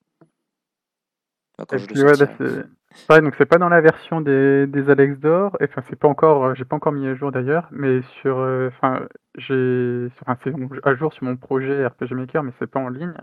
Enfin, 1.58 1.66
quand 1.68 1.78
le 1.78 2.04
ouais, 2.04 2.66
là, 3.10 3.22
donc 3.22 3.36
c'est 3.38 3.46
pas 3.46 3.58
dans 3.58 3.70
la 3.70 3.82
version 3.82 4.22
des 4.22 4.68
des 4.68 4.90
Alex 4.90 5.20
d'or, 5.20 5.58
enfin, 5.62 5.82
c'est 5.90 5.96
pas 5.96 6.08
encore, 6.08 6.56
j'ai 6.56 6.66
pas 6.66 6.76
encore 6.76 6.92
mis 6.92 7.08
à 7.08 7.16
jour 7.16 7.32
d'ailleurs, 7.32 7.68
mais 7.72 8.02
sur, 8.22 8.38
heu, 8.40 8.72
enfin, 8.74 9.08
j'ai 9.36 10.08
enfin, 10.22 10.38
c'est 10.44 10.54
à 10.84 10.96
jour 10.96 11.14
sur 11.14 11.24
mon 11.24 11.36
projet 11.36 11.86
RPG 11.86 12.12
Maker, 12.12 12.44
mais 12.44 12.52
c'est 12.60 12.68
pas 12.68 12.80
en 12.80 12.90
ligne. 12.90 13.14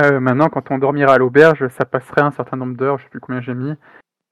Heu, 0.00 0.20
maintenant, 0.20 0.48
quand 0.48 0.70
on 0.70 0.78
dormira 0.78 1.14
à 1.14 1.18
l'auberge, 1.18 1.68
ça 1.68 1.84
passerait 1.84 2.22
un 2.22 2.30
certain 2.30 2.56
nombre 2.56 2.76
d'heures, 2.76 2.98
je 2.98 3.04
sais 3.04 3.10
plus 3.10 3.20
combien 3.20 3.40
j'ai 3.40 3.54
mis. 3.54 3.74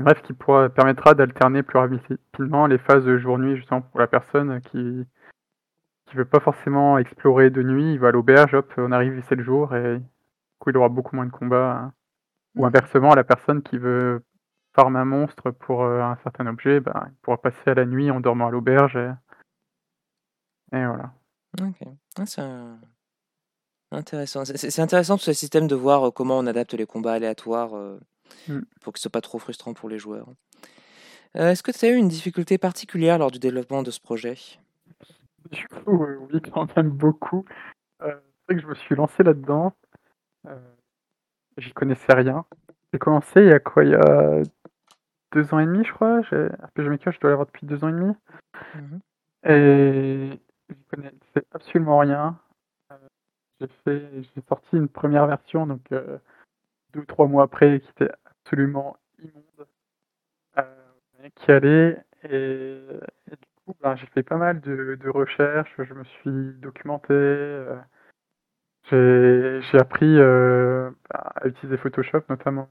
Bref, 0.00 0.22
qui 0.22 0.32
pourra 0.32 0.68
permettra 0.70 1.14
d'alterner 1.14 1.62
plus 1.62 1.78
rapidement 1.78 2.66
les 2.66 2.78
phases 2.78 3.04
de 3.04 3.18
jour-nuit, 3.18 3.56
justement 3.56 3.82
pour 3.82 4.00
la 4.00 4.06
personne 4.06 4.60
qui 4.62 5.04
qui 6.06 6.16
veut 6.16 6.24
pas 6.24 6.40
forcément 6.40 6.98
explorer 6.98 7.50
de 7.50 7.62
nuit, 7.62 7.92
il 7.92 8.00
va 8.00 8.08
à 8.08 8.10
l'auberge, 8.10 8.54
hop, 8.54 8.72
on 8.78 8.90
arrive, 8.90 9.22
c'est 9.28 9.36
le 9.36 9.44
jour 9.44 9.76
et 9.76 9.98
du 9.98 10.04
coup, 10.58 10.70
il 10.70 10.76
aura 10.76 10.88
beaucoup 10.88 11.14
moins 11.14 11.26
de 11.26 11.30
combats. 11.30 11.92
Ou 12.56 12.62
Mmh. 12.62 12.66
inversement, 12.66 13.14
la 13.14 13.22
personne 13.22 13.62
qui 13.62 13.78
veut 13.78 14.24
farm 14.74 14.96
un 14.96 15.04
monstre 15.04 15.52
pour, 15.52 15.84
heu, 15.84 16.00
un 16.02 16.16
certain 16.24 16.46
objet, 16.48 16.80
ben, 16.80 17.06
il 17.08 17.14
pourra 17.22 17.36
passer 17.36 17.70
à 17.70 17.74
la 17.74 17.84
nuit 17.86 18.10
en 18.10 18.18
dormant 18.20 18.48
à 18.48 18.50
l'auberge 18.50 18.96
et 18.96 19.10
et 20.72 20.84
voilà. 20.84 21.12
OK. 21.60 21.86
Ah, 22.18 22.26
c'est 22.26 22.40
un 22.40 22.78
intéressant. 23.92 24.44
C'est 24.44 24.80
intéressant 24.82 25.16
ce 25.16 25.32
système 25.32 25.66
de 25.66 25.74
voir 25.74 26.12
comment 26.12 26.38
on 26.38 26.46
adapte 26.46 26.74
les 26.74 26.86
combats 26.86 27.12
aléatoires, 27.14 27.76
heu, 27.76 28.00
Mmh. 28.48 28.60
pour 28.82 28.92
que 28.92 28.98
ce 28.98 29.02
soit 29.04 29.10
pas 29.12 29.20
trop 29.20 29.38
frustrant 29.38 29.74
pour 29.74 29.88
les 29.88 29.98
joueurs. 29.98 30.28
Heu, 31.36 31.42
est-ce 31.48 31.62
que 31.62 31.70
tu 31.72 31.84
as 31.86 31.90
eu 31.90 31.96
une 31.96 32.08
difficulté 32.08 32.58
particulière 32.58 33.18
lors 33.18 33.30
du 33.30 33.38
développement 33.38 33.82
de 33.82 33.90
ce 33.90 34.00
projet? 34.00 34.36
Du 35.50 35.66
coup, 35.68 36.04
heu, 36.04 36.18
oui, 36.32 36.40
quand 36.52 36.74
même 36.76 36.90
beaucoup. 36.90 37.44
Heu, 38.02 38.22
c'est 38.48 38.54
vrai 38.54 38.56
que 38.56 38.62
je 38.62 38.68
me 38.68 38.74
suis 38.74 38.96
lancé 38.96 39.22
là-dedans, 39.24 39.74
heu, 40.48 40.52
j'y 41.58 41.72
connaissais 41.72 42.14
rien. 42.14 42.44
J'ai 42.92 42.98
commencé 43.00 43.42
il 43.42 43.48
y 43.48 43.52
a 43.52 43.60
quoi? 43.60 43.84
Il 43.84 43.90
y 43.92 43.94
a 43.96 44.42
2 45.32 45.54
ans 45.54 45.60
et 45.60 45.66
demi, 45.66 45.84
je 45.84 45.92
crois. 45.92 46.22
J'ai 46.30 46.46
RPG 46.46 46.88
Maker, 46.90 47.12
je 47.14 47.20
dois 47.20 47.30
l'avoir 47.30 47.46
depuis 47.48 47.66
2 47.66 47.84
ans 47.84 47.88
et 47.90 47.92
demi. 47.92 48.14
Mmh 48.74 48.80
mh. 48.96 49.00
Et 49.48 50.30
j'y 50.68 50.84
connaissais 50.90 51.46
absolument 51.52 51.98
rien. 51.98 52.38
J'ai 53.60 54.42
sorti 54.48 54.76
une 54.76 54.88
1re 54.88 55.26
version 55.26 55.66
donc 55.66 55.82
heu, 56.90 57.00
2 57.00 57.00
ou 57.02 57.06
3 57.06 57.26
mois 57.28 57.44
après 57.44 57.80
qui 57.80 57.90
était 57.90 58.10
absolument 58.44 58.96
immonde. 59.20 59.44
Heu, 60.58 60.64
qui 61.36 61.52
allait 61.52 61.98
et 62.24 62.78
du 63.30 63.48
coup, 63.66 63.74
ben, 63.82 63.96
j'ai 63.96 64.06
fait 64.08 64.22
pas 64.24 64.36
mal 64.38 64.60
de 64.60 64.96
de 65.00 65.08
recherches, 65.10 65.72
je 65.82 65.94
me 65.94 66.04
suis 66.04 66.54
documenté, 66.60 67.12
heu, 67.14 67.78
j'ai 68.90 69.78
appris, 69.78 70.06
heu, 70.18 70.96
bah, 71.10 71.32
à 71.36 71.46
utiliser 71.48 71.76
Photoshop 71.78 72.22
notamment. 72.28 72.68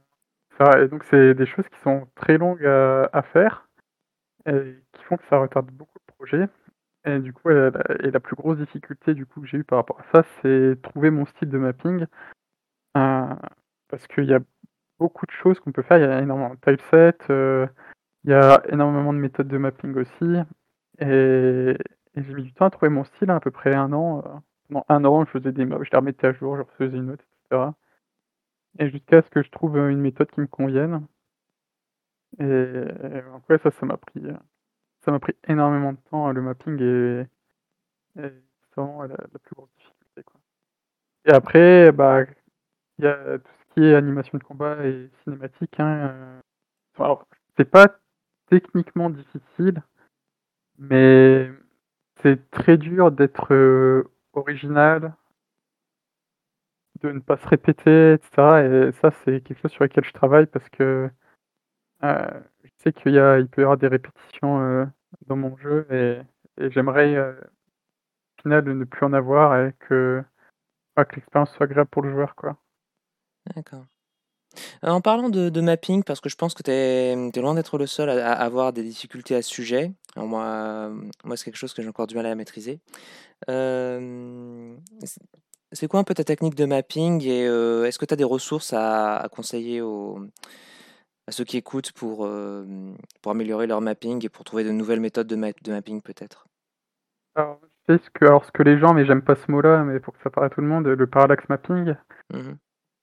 Et 0.80 0.88
donc 0.90 1.04
c'est 1.06 1.34
des 1.36 1.46
choses 1.48 1.68
qui 1.70 1.80
sont 1.82 2.08
très 2.16 2.38
longues 2.38 2.66
à 2.66 3.24
faire 3.34 3.68
et 4.48 4.76
qui 4.94 5.04
font 5.06 5.18
que 5.18 5.26
ça 5.30 5.40
retarde 5.40 5.72
beaucoup 5.72 6.00
le 6.08 6.14
projet 6.16 6.50
et 7.06 7.20
du 7.20 7.34
coup, 7.34 7.50
la 7.50 7.72
et 8.02 8.12
la 8.12 8.20
plus 8.22 8.36
grosse 8.38 8.58
difficulté 8.60 9.14
du 9.16 9.26
coup 9.28 9.42
que 9.42 9.48
j'ai 9.48 9.58
eu 9.60 9.64
par 9.66 9.80
rapport 9.80 10.00
à 10.02 10.06
ça, 10.14 10.24
c'est 10.42 10.82
trouver 10.84 11.12
mon 11.12 11.26
style 11.28 11.50
de 11.50 11.58
mapping. 11.60 12.06
Parce 13.90 14.08
qu'il 14.08 14.26
y 14.26 14.34
a 14.34 14.40
beaucoup 15.00 15.26
de 15.26 15.32
choses 15.32 15.60
qu'on 15.60 15.72
peut 15.72 15.84
faire, 15.84 15.98
il 16.00 16.02
y 16.04 16.06
a 16.06 16.22
énormément 16.22 16.56
de 16.56 16.60
typeset, 16.62 17.16
heu, 17.32 17.68
il 18.26 18.32
y 18.32 18.34
a 18.34 18.62
énormément 18.70 19.14
de 19.14 19.20
méthodes 19.20 19.48
de 19.50 19.58
mapping 19.60 19.96
aussi. 19.98 20.26
Et 21.00 21.76
et 22.16 22.24
j'ai 22.24 22.34
mis 22.36 22.44
du 22.44 22.54
temps 22.54 22.66
à 22.66 22.72
trouver 22.72 22.90
mon 22.90 23.04
style, 23.06 23.32
à 23.32 23.40
peu 23.42 23.52
près 23.52 23.76
1 23.76 23.94
an, 23.94 24.20
heu, 24.26 24.32
pendant 24.70 24.86
1 24.90 25.06
an, 25.06 25.26
je 25.26 25.32
faisais 25.32 25.52
des 25.54 25.66
maps, 25.66 25.80
je 25.84 25.92
les 25.92 25.98
remettais 25.98 26.28
à 26.28 26.34
jour, 26.34 26.58
je 26.58 26.64
refaisais 26.64 26.98
une 26.98 27.12
autre 27.12 27.24
et 27.24 27.28
cetera. 27.50 27.76
Et 28.78 28.90
jusqu'à 28.92 29.22
ce 29.24 29.30
que 29.30 29.42
je 29.42 29.50
trouve, 29.50 29.78
heu, 29.78 29.90
une 29.90 30.00
méthode 30.02 30.30
qui 30.32 30.42
me 30.42 30.48
convienne. 30.48 31.08
Et 32.38 32.44
donc 32.44 33.50
ouais, 33.50 33.58
ça, 33.64 33.72
ça 33.72 33.86
m'a 33.86 33.98
pris, 33.98 34.20
heu, 34.26 34.38
ça 35.06 35.12
m'a 35.12 35.20
pris 35.20 35.34
énormément 35.48 35.94
de 35.94 36.00
temps, 36.10 36.32
le 36.32 36.42
mapping 36.42 36.82
et 36.82 37.22
et 38.20 38.22
c'est 38.24 38.76
vraiment 38.82 39.04
la 39.04 39.16
plus 39.18 39.56
grosse 39.56 39.70
difficulté, 39.78 40.24
quoi. 40.26 40.40
Et 41.26 41.32
après, 41.32 41.92
bah, 41.94 42.24
il 43.00 43.06
y 43.06 43.08
a 43.08 43.40
tout 43.40 43.52
qui 43.74 43.84
est 43.86 43.96
animation 43.96 44.38
de 44.38 44.44
combat 44.44 44.86
et 44.86 45.10
cinématique, 45.24 45.80
hein, 45.80 46.42
enfin 46.96 47.06
alors, 47.06 47.28
c'est 47.58 47.66
pas 47.70 48.00
techniquement 48.50 49.10
difficile 49.10 49.84
mais 50.80 51.52
c'est 52.24 52.50
très 52.52 52.78
dur 52.78 53.12
d'être, 53.12 53.54
heu, 53.54 54.10
original 54.34 55.14
de 57.02 57.12
ne 57.12 57.20
pas 57.20 57.38
se 57.38 57.48
répéter 57.48 58.14
et 58.14 58.18
cetera 58.24 58.64
et 58.64 58.92
ça, 59.02 59.12
c'est 59.24 59.42
quelque 59.42 59.62
chose 59.62 59.72
sur 59.72 59.84
lequel 59.84 60.04
je 60.04 60.12
travaille 60.14 60.48
parce 60.48 60.68
que, 60.70 61.10
heu, 62.04 62.18
je 62.64 62.70
sais 62.80 62.94
qu'il 62.94 63.14
y 63.14 63.20
a 63.20 63.40
il 63.40 63.48
peut 63.50 63.62
y 63.62 63.66
avoir 63.66 63.78
des 63.78 63.88
répétitions, 63.88 64.92
dans 65.28 65.36
mon 65.38 65.58
jeu 65.58 65.88
et 65.92 66.22
j'aimerais, 66.72 67.18
au 67.20 67.34
final, 68.44 68.66
ne 68.66 68.86
plus 68.86 69.06
en 69.06 69.14
avoir 69.14 69.58
et 69.68 69.74
que, 69.80 70.24
que 70.98 71.16
l'expérience 71.16 71.54
soit 71.56 71.66
agréable 71.66 71.90
pour 71.92 72.04
le 72.04 72.12
joueur, 72.12 72.36
quoi. 72.36 72.58
D'accord. 73.56 73.86
Heu, 74.84 74.90
en 74.92 75.02
parlant 75.02 75.30
de 75.30 75.50
de 75.50 75.62
mapping, 75.62 76.04
parce 76.04 76.22
que 76.22 76.30
je 76.30 76.36
pense 76.36 76.54
que 76.56 76.64
tu 76.64 76.72
es, 76.72 77.16
mmh, 77.16 77.32
tu 77.34 77.40
es 77.40 77.42
loin 77.42 77.56
d'être 77.56 77.78
le 77.78 77.88
seul 77.88 78.10
à 78.10 78.32
à 78.34 78.46
avoir 78.46 78.74
des 78.74 78.84
difficultés 78.84 79.36
à 79.36 79.42
ce 79.44 79.50
sujet. 79.50 79.94
Alors 80.16 80.28
moi, 80.30 80.90
mmh, 80.90 81.12
moi, 81.26 81.38
c'est 81.38 81.46
quelque 81.46 81.58
chose 81.58 81.74
que 81.74 81.82
j'ai 81.82 81.90
encore 81.90 82.08
du 82.08 82.16
mal 82.16 82.26
à 82.28 82.36
maîtriser. 82.36 82.80
Hem, 83.48 84.80
c'est 85.74 85.88
quoi 85.90 86.00
un 86.02 86.04
peu 86.06 86.14
ta 86.16 86.24
technique 86.26 86.56
de 86.56 86.66
mapping 86.66 87.24
et 87.26 87.48
heu, 87.48 87.86
est-ce 87.86 88.00
que 88.00 88.06
tu 88.06 88.14
as 88.14 88.18
des 88.18 88.24
ressources 88.26 88.74
à 88.74 89.18
à 89.18 89.30
conseiller 89.30 89.82
aux 89.82 90.20
à 91.28 91.32
ceux 91.32 91.44
qui 91.46 91.58
écoutent 91.58 91.92
pour, 91.94 92.26
hem, 92.28 92.98
pour 93.22 93.32
améliorer 93.32 93.68
leur 93.68 93.82
mapping 93.82 94.26
et 94.26 94.30
pour 94.30 94.44
trouver 94.46 94.64
de 94.64 94.72
nouvelles 94.72 95.00
méthodes 95.02 95.28
de 95.28 95.36
map 95.36 95.52
de 95.64 95.72
mapping 95.72 96.02
peut-être? 96.02 96.48
Alors, 97.36 97.60
tu 97.88 97.94
sais 97.98 98.04
ce 98.04 98.10
que 98.10 98.26
alors 98.26 98.44
ce 98.46 98.52
que 98.52 98.64
les 98.64 98.80
gens 98.80 98.94
mais 98.94 99.06
j'aime 99.06 99.22
pas 99.22 99.36
ce 99.36 99.52
mot-là, 99.52 99.84
mais 99.84 100.00
pour 100.00 100.14
que 100.16 100.22
ça 100.24 100.30
parle 100.30 100.48
à 100.48 100.50
tout 100.50 100.62
le 100.62 100.68
monde, 100.68 100.88
le 100.88 101.08
parallax 101.08 101.48
mapping. 101.50 101.96
Mmh 102.34 102.38
mh. 102.40 102.60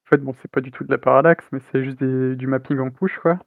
En 0.07 0.09
fait, 0.11 0.19
bon, 0.23 0.35
c'est 0.41 0.51
pas 0.51 0.61
du 0.61 0.71
tout 0.71 0.85
de 0.85 0.91
la 0.93 0.99
parallaxe, 0.99 1.45
mais 1.51 1.59
c'est 1.73 1.83
juste 1.83 1.99
du 2.03 2.47
mapping 2.47 2.79
en 2.79 2.91
couches, 2.91 3.19
quoi. 3.19 3.41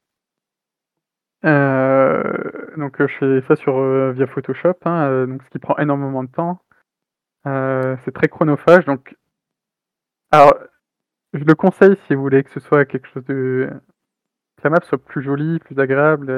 Heu, 1.45 2.73
donc 2.77 2.99
heu, 2.99 3.07
je 3.07 3.15
fais 3.17 3.41
ça 3.47 3.55
sur, 3.55 3.77
heu, 3.79 4.11
via 4.11 4.27
Photoshop, 4.27 4.73
hein, 4.83 5.25
donc 5.25 5.41
ce 5.43 5.49
qui 5.49 5.59
prend 5.59 5.77
énormément 5.77 6.23
de 6.23 6.29
temps. 6.29 6.59
C'est 7.45 8.11
très 8.13 8.27
chronophage 8.27 8.85
donc 8.85 9.15
alors, 10.31 10.53
je 11.33 11.43
le 11.43 11.55
conseille 11.55 11.97
si 12.07 12.15
vous 12.15 12.21
voulez 12.21 12.43
que 12.43 12.51
ce 12.51 12.59
soit 12.59 12.85
quelque 12.85 13.07
chose 13.07 13.25
de 13.25 13.69
que 14.57 14.63
la 14.63 14.71
map 14.71 14.81
soit 14.83 14.97
plus 15.03 15.23
jolie, 15.23 15.59
plus 15.59 15.79
agréable 15.79 16.31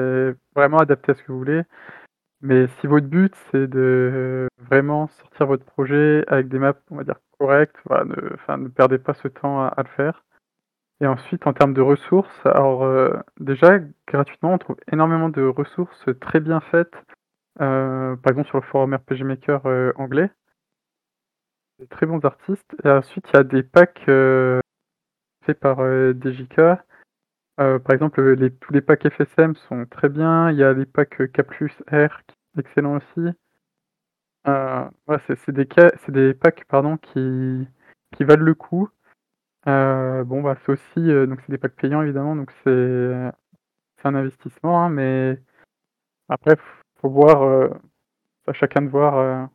vraiment 0.56 0.78
adapté 0.78 1.12
à 1.12 1.14
ce 1.14 1.22
que 1.22 1.32
vous 1.32 1.38
voulez. 1.38 1.62
Mais 2.42 2.68
si 2.80 2.86
votre 2.88 3.06
but, 3.08 3.34
c'est 3.50 3.66
de 3.68 4.48
vraiment 4.58 5.08
sortir 5.08 5.46
votre 5.46 5.64
projet 5.64 6.24
avec 6.28 6.48
des 6.48 6.58
maps, 6.58 6.74
on 6.90 6.96
va 6.96 7.04
dire 7.04 7.16
correctes, 7.42 7.76
voilà, 7.86 8.04
ne 8.56 8.68
perdez 8.68 8.98
pas 8.98 9.14
ce 9.14 9.28
temps 9.28 9.62
à 9.64 9.82
le 9.82 9.88
faire 9.96 10.22
et 11.00 11.06
ensuite 11.08 11.46
en 11.46 11.52
termes 11.52 11.74
de 11.74 11.80
ressources, 11.82 12.40
alors, 12.46 12.84
heu, 12.84 13.12
déjà 13.40 13.78
gratuitement, 14.06 14.54
on 14.54 14.58
trouve 14.58 14.76
énormément 14.92 15.28
de 15.30 15.42
ressources 15.44 16.06
très 16.20 16.40
bien 16.40 16.60
faites, 16.60 16.94
heu, 17.60 18.16
par 18.22 18.30
exemple 18.32 18.48
sur 18.48 18.58
le 18.58 18.64
forum 18.64 18.94
RPG 18.94 19.24
Maker, 19.24 19.66
heu, 19.66 19.92
anglais. 19.96 20.30
De 21.78 21.86
très 21.86 22.06
bons 22.06 22.24
artistes 22.24 22.76
et 22.84 22.88
ensuite 22.88 23.26
il 23.32 23.36
y 23.36 23.40
a 23.40 23.44
des 23.44 23.62
packs, 23.62 24.04
faits 25.44 25.58
par, 25.60 25.78
DJK. 25.78 26.60
Par 27.56 27.90
exemple, 27.92 28.36
tous 28.60 28.72
les 28.72 28.80
packs 28.82 29.08
FSM 29.08 29.54
sont 29.56 29.86
très 29.86 30.08
bien, 30.08 30.50
il 30.50 30.58
y 30.58 30.64
a 30.64 30.72
les 30.72 30.86
packs, 30.86 31.30
K+R 31.32 32.22
qui 32.26 32.34
sont 32.54 32.60
excellents 32.60 32.96
aussi. 32.98 33.36
Ouais, 34.46 35.18
c'est 35.26 35.50
des 35.52 35.66
des 36.08 36.34
packs, 36.34 36.64
pardon, 36.66 36.96
qui 36.98 37.66
valent 38.20 38.44
le 38.44 38.54
coup 38.54 38.88
Heu, 39.68 40.24
bon, 40.24 40.42
bah, 40.42 40.56
c'est 40.66 40.72
aussi, 40.72 41.00
heu, 41.00 41.26
donc 41.28 41.40
c'est 41.42 41.52
des 41.52 41.58
packs 41.58 41.76
payants 41.76 42.02
évidemment, 42.02 42.36
donc 42.36 42.52
c'est 42.64 42.70
un 44.04 44.14
investissement, 44.14 44.84
hein, 44.84 44.90
mais 44.90 45.40
après 46.28 46.56
faut 47.00 47.10
voir, 47.10 47.70
à 48.46 48.52
chacun 48.54 48.82
de 48.82 48.88
voir, 48.90 49.50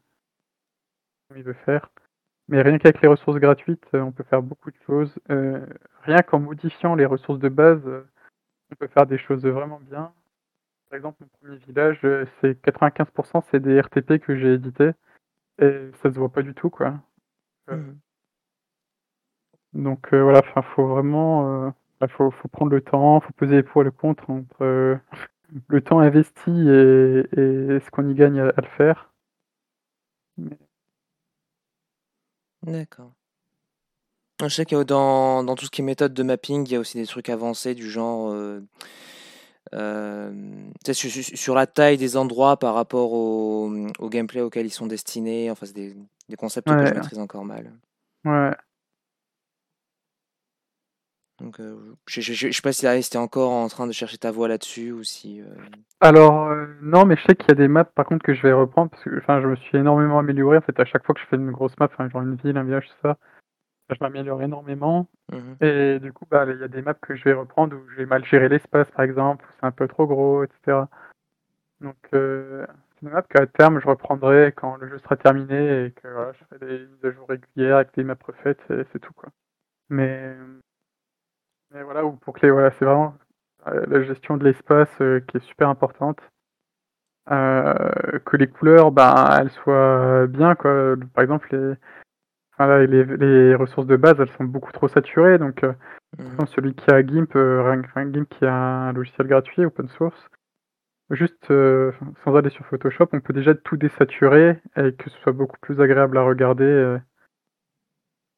comment 1.29 1.39
il 1.39 1.43
veut 1.43 1.53
faire. 1.65 1.89
Mais 2.49 2.61
rien 2.61 2.77
qu'avec 2.79 3.01
les 3.01 3.07
ressources 3.09 3.39
gratuites, 3.39 3.85
on 3.93 4.11
peut 4.11 4.23
faire 4.25 4.41
beaucoup 4.43 4.71
de 4.71 4.77
choses, 4.85 5.17
rien 6.03 6.19
qu'en 6.27 6.39
modifiant 6.39 6.95
les 6.95 7.05
ressources 7.05 7.39
de 7.39 7.49
base, 7.49 7.83
on 8.71 8.75
peut 8.75 8.87
faire 8.89 9.07
des 9.07 9.19
choses, 9.19 9.45
vraiment 9.45 9.79
bien. 9.81 10.13
Par 10.91 10.95
exemple, 10.97 11.17
mon 11.21 11.49
1er 11.49 11.57
village, 11.65 11.99
heu, 12.05 12.25
c'est 12.39 12.61
95% 12.61 13.43
c'est 13.51 13.59
des 13.59 13.79
RTP 13.81 14.19
que 14.19 14.37
j'ai 14.37 14.53
édités 14.53 14.91
et 15.61 15.91
ça 16.03 16.11
se 16.13 16.19
voit 16.19 16.29
pas 16.31 16.43
du 16.43 16.53
tout, 16.55 16.69
quoi. 16.71 16.91
Mmh 16.91 17.73
Heu 17.73 17.77
mh. 17.77 17.97
donc 19.73 20.13
heu, 20.13 20.21
voilà, 20.21 20.39
enfin, 20.39 20.61
faut 20.61 20.87
vraiment, 20.87 21.73
bah, 21.99 22.07
faut 22.07 22.31
faut 22.31 22.47
prendre 22.47 22.71
le 22.71 22.81
temps, 22.81 23.19
faut 23.21 23.33
peser 23.33 23.57
les 23.57 23.63
pour 23.63 23.81
et 23.81 23.85
le 23.85 23.91
contre 23.91 24.29
entre, 24.29 24.99
le 25.69 25.81
temps 25.81 25.99
investi 25.99 26.51
et 26.51 27.19
et 27.39 27.79
ce 27.81 27.91
qu'on 27.91 28.09
y 28.09 28.15
gagne 28.15 28.39
à 28.39 28.49
à 28.49 28.61
le 28.61 28.67
faire. 28.77 29.11
Mais 30.37 30.57
D'accord. 32.63 33.11
Je 34.39 34.49
sais 34.49 34.65
que 34.65 34.83
dans 34.83 35.43
dans 35.43 35.55
tout 35.55 35.65
ce 35.65 35.71
qui 35.71 35.81
est 35.81 35.83
méthode 35.83 36.13
de 36.13 36.21
mapping, 36.21 36.63
il 36.67 36.71
y 36.71 36.75
a 36.75 36.79
aussi 36.79 36.97
des 36.99 37.07
trucs 37.07 37.29
avancés 37.29 37.73
du 37.73 37.89
genre, 37.89 38.31
su 40.93 41.09
sur 41.09 41.55
la 41.55 41.67
taille 41.67 41.97
des 41.97 42.17
endroits 42.17 42.57
par 42.57 42.73
rapport 42.73 43.13
au, 43.13 43.71
au 43.99 44.09
gameplay 44.09 44.41
auquel 44.41 44.65
ils 44.65 44.71
sont 44.71 44.87
destinés, 44.87 45.51
enfin, 45.51 45.65
c'est 45.65 45.75
des 45.75 45.95
des 46.29 46.35
concepts 46.35 46.67
que 46.67 46.85
je 46.85 46.93
maîtrise 46.93 47.19
encore 47.19 47.45
mal. 47.45 47.71
Ouais. 48.25 48.51
Donc 51.39 51.59
heu, 51.59 51.95
je 52.07 52.21
je 52.21 52.51
sais 52.51 52.61
pas 52.61 52.73
si 52.73 52.85
es 52.87 53.17
encore 53.17 53.51
en 53.51 53.67
train 53.67 53.85
de 53.85 53.91
chercher 53.91 54.17
ta 54.17 54.31
voie 54.31 54.47
là-dessus 54.47 54.91
ou 54.91 55.03
si, 55.03 55.39
heu 55.39 55.55
Alors, 55.99 56.49
non, 56.81 57.05
mais 57.05 57.15
je 57.15 57.21
sais 57.27 57.35
qu'il 57.35 57.49
y 57.49 57.51
a 57.51 57.55
des 57.55 57.67
maps 57.67 57.83
par 57.83 58.05
contre 58.05 58.25
que 58.25 58.33
je 58.33 58.41
vais 58.41 58.53
reprendre 58.53 58.89
parce 58.89 59.03
que 59.03 59.19
enfin, 59.19 59.39
je 59.41 59.47
me 59.47 59.55
suis 59.55 59.77
énormément 59.77 60.17
amélioré 60.17 60.57
en 60.57 60.61
fait 60.61 60.79
à 60.79 60.85
chaque 60.85 61.05
fois 61.05 61.13
que 61.13 61.21
je 61.21 61.27
fais 61.27 61.35
une 61.35 61.51
grosse 61.51 61.77
map, 61.79 61.89
genre 62.11 62.21
une 62.23 62.35
ville, 62.37 62.57
un 62.57 62.63
village, 62.63 62.87
tout 62.87 63.07
ça, 63.07 63.17
je 63.95 63.97
m'améliore 64.01 64.41
énormément 64.41 65.07
Mmh 65.31 65.37
mh. 65.37 65.55
et 65.65 65.99
du 65.99 66.13
coup, 66.13 66.25
bah, 66.31 66.45
il 66.49 66.59
y 66.59 66.63
a 66.63 66.67
des 66.69 66.81
maps 66.81 66.93
que 66.93 67.15
je 67.15 67.23
vais 67.25 67.33
reprendre 67.33 67.75
où 67.75 67.89
j'ai 67.97 68.05
mal 68.05 68.23
géré 68.25 68.47
l'espace 68.49 68.89
par 68.91 69.03
exemple, 69.03 69.45
où 69.45 69.49
c'est 69.59 69.65
un 69.65 69.71
peu 69.71 69.87
trop 69.87 70.07
gros 70.07 70.43
et 70.43 70.47
cetera. 70.61 70.89
Donc 71.81 71.97
heu, 72.13 72.65
c'est 72.95 73.03
une 73.07 73.11
map 73.13 73.23
qu'à 73.23 73.45
terme 73.47 73.79
je 73.81 73.87
reprendrai 73.87 74.53
quand 74.55 74.77
le 74.77 74.89
jeu 74.89 74.99
sera 74.99 75.17
terminé 75.17 75.85
et 75.85 75.91
que 75.91 76.07
voilà, 76.07 76.31
je 76.33 76.43
ferai 76.45 76.59
des 76.65 76.87
mises 76.87 77.05
à 77.05 77.11
jour 77.11 77.27
régulières 77.29 77.77
avec 77.77 77.93
des 77.95 78.03
maps 78.03 78.15
refaites 78.25 78.61
et 78.71 78.83
c'est 78.93 78.99
tout, 78.99 79.13
quoi. 79.13 79.29
Mais 79.89 80.35
mais 81.73 81.83
voilà, 81.83 82.05
ou 82.05 82.13
pour 82.13 82.35
les 82.41 82.51
voilà, 82.51 82.71
c'est 82.71 82.83
vraiment, 82.85 83.15
heu, 83.67 83.85
la 83.87 84.01
gestion 84.03 84.37
de 84.37 84.43
l'espace, 84.43 84.89
heu, 85.01 85.21
qui 85.27 85.37
est 85.37 85.41
super 85.41 85.69
importante. 85.69 86.19
Que 87.27 88.37
les 88.37 88.47
couleurs, 88.47 88.91
ben, 88.91 89.13
elles 89.39 89.51
soient 89.51 90.27
bien, 90.27 90.55
quoi. 90.55 90.95
Par 91.13 91.23
exemple, 91.23 91.47
les 91.55 91.75
enfin, 92.57 92.67
là, 92.67 92.85
les 92.85 93.03
les 93.05 93.55
ressources 93.55 93.87
de 93.87 93.95
base, 93.97 94.15
elles 94.19 94.31
sont 94.37 94.43
beaucoup 94.45 94.71
trop 94.71 94.87
saturées 94.87 95.37
donc 95.37 95.63
Mmh 96.17 96.37
pourtant 96.37 96.45
mh. 96.45 96.47
celui 96.47 96.75
qui 96.75 96.91
a 96.91 97.01
GIMP, 97.05 97.35
enfin, 97.35 98.11
GIMP 98.11 98.29
qui 98.29 98.45
est 98.45 98.49
un 98.49 98.93
logiciel 98.93 99.27
gratuit 99.27 99.65
open 99.65 99.87
source, 99.89 100.29
juste, 101.11 101.45
enfin, 101.51 102.13
sans 102.25 102.35
aller 102.35 102.49
sur 102.51 102.65
Photoshop, 102.67 103.09
on 103.13 103.21
peut 103.21 103.33
déjà 103.33 103.55
tout 103.55 103.77
désaturer 103.77 104.61
et 104.77 104.93
que 104.93 105.09
ce 105.09 105.17
soit 105.19 105.33
beaucoup 105.33 105.57
plus 105.61 105.81
agréable 105.81 106.17
à 106.17 106.23
regarder, 106.23 106.65
heu 106.65 107.01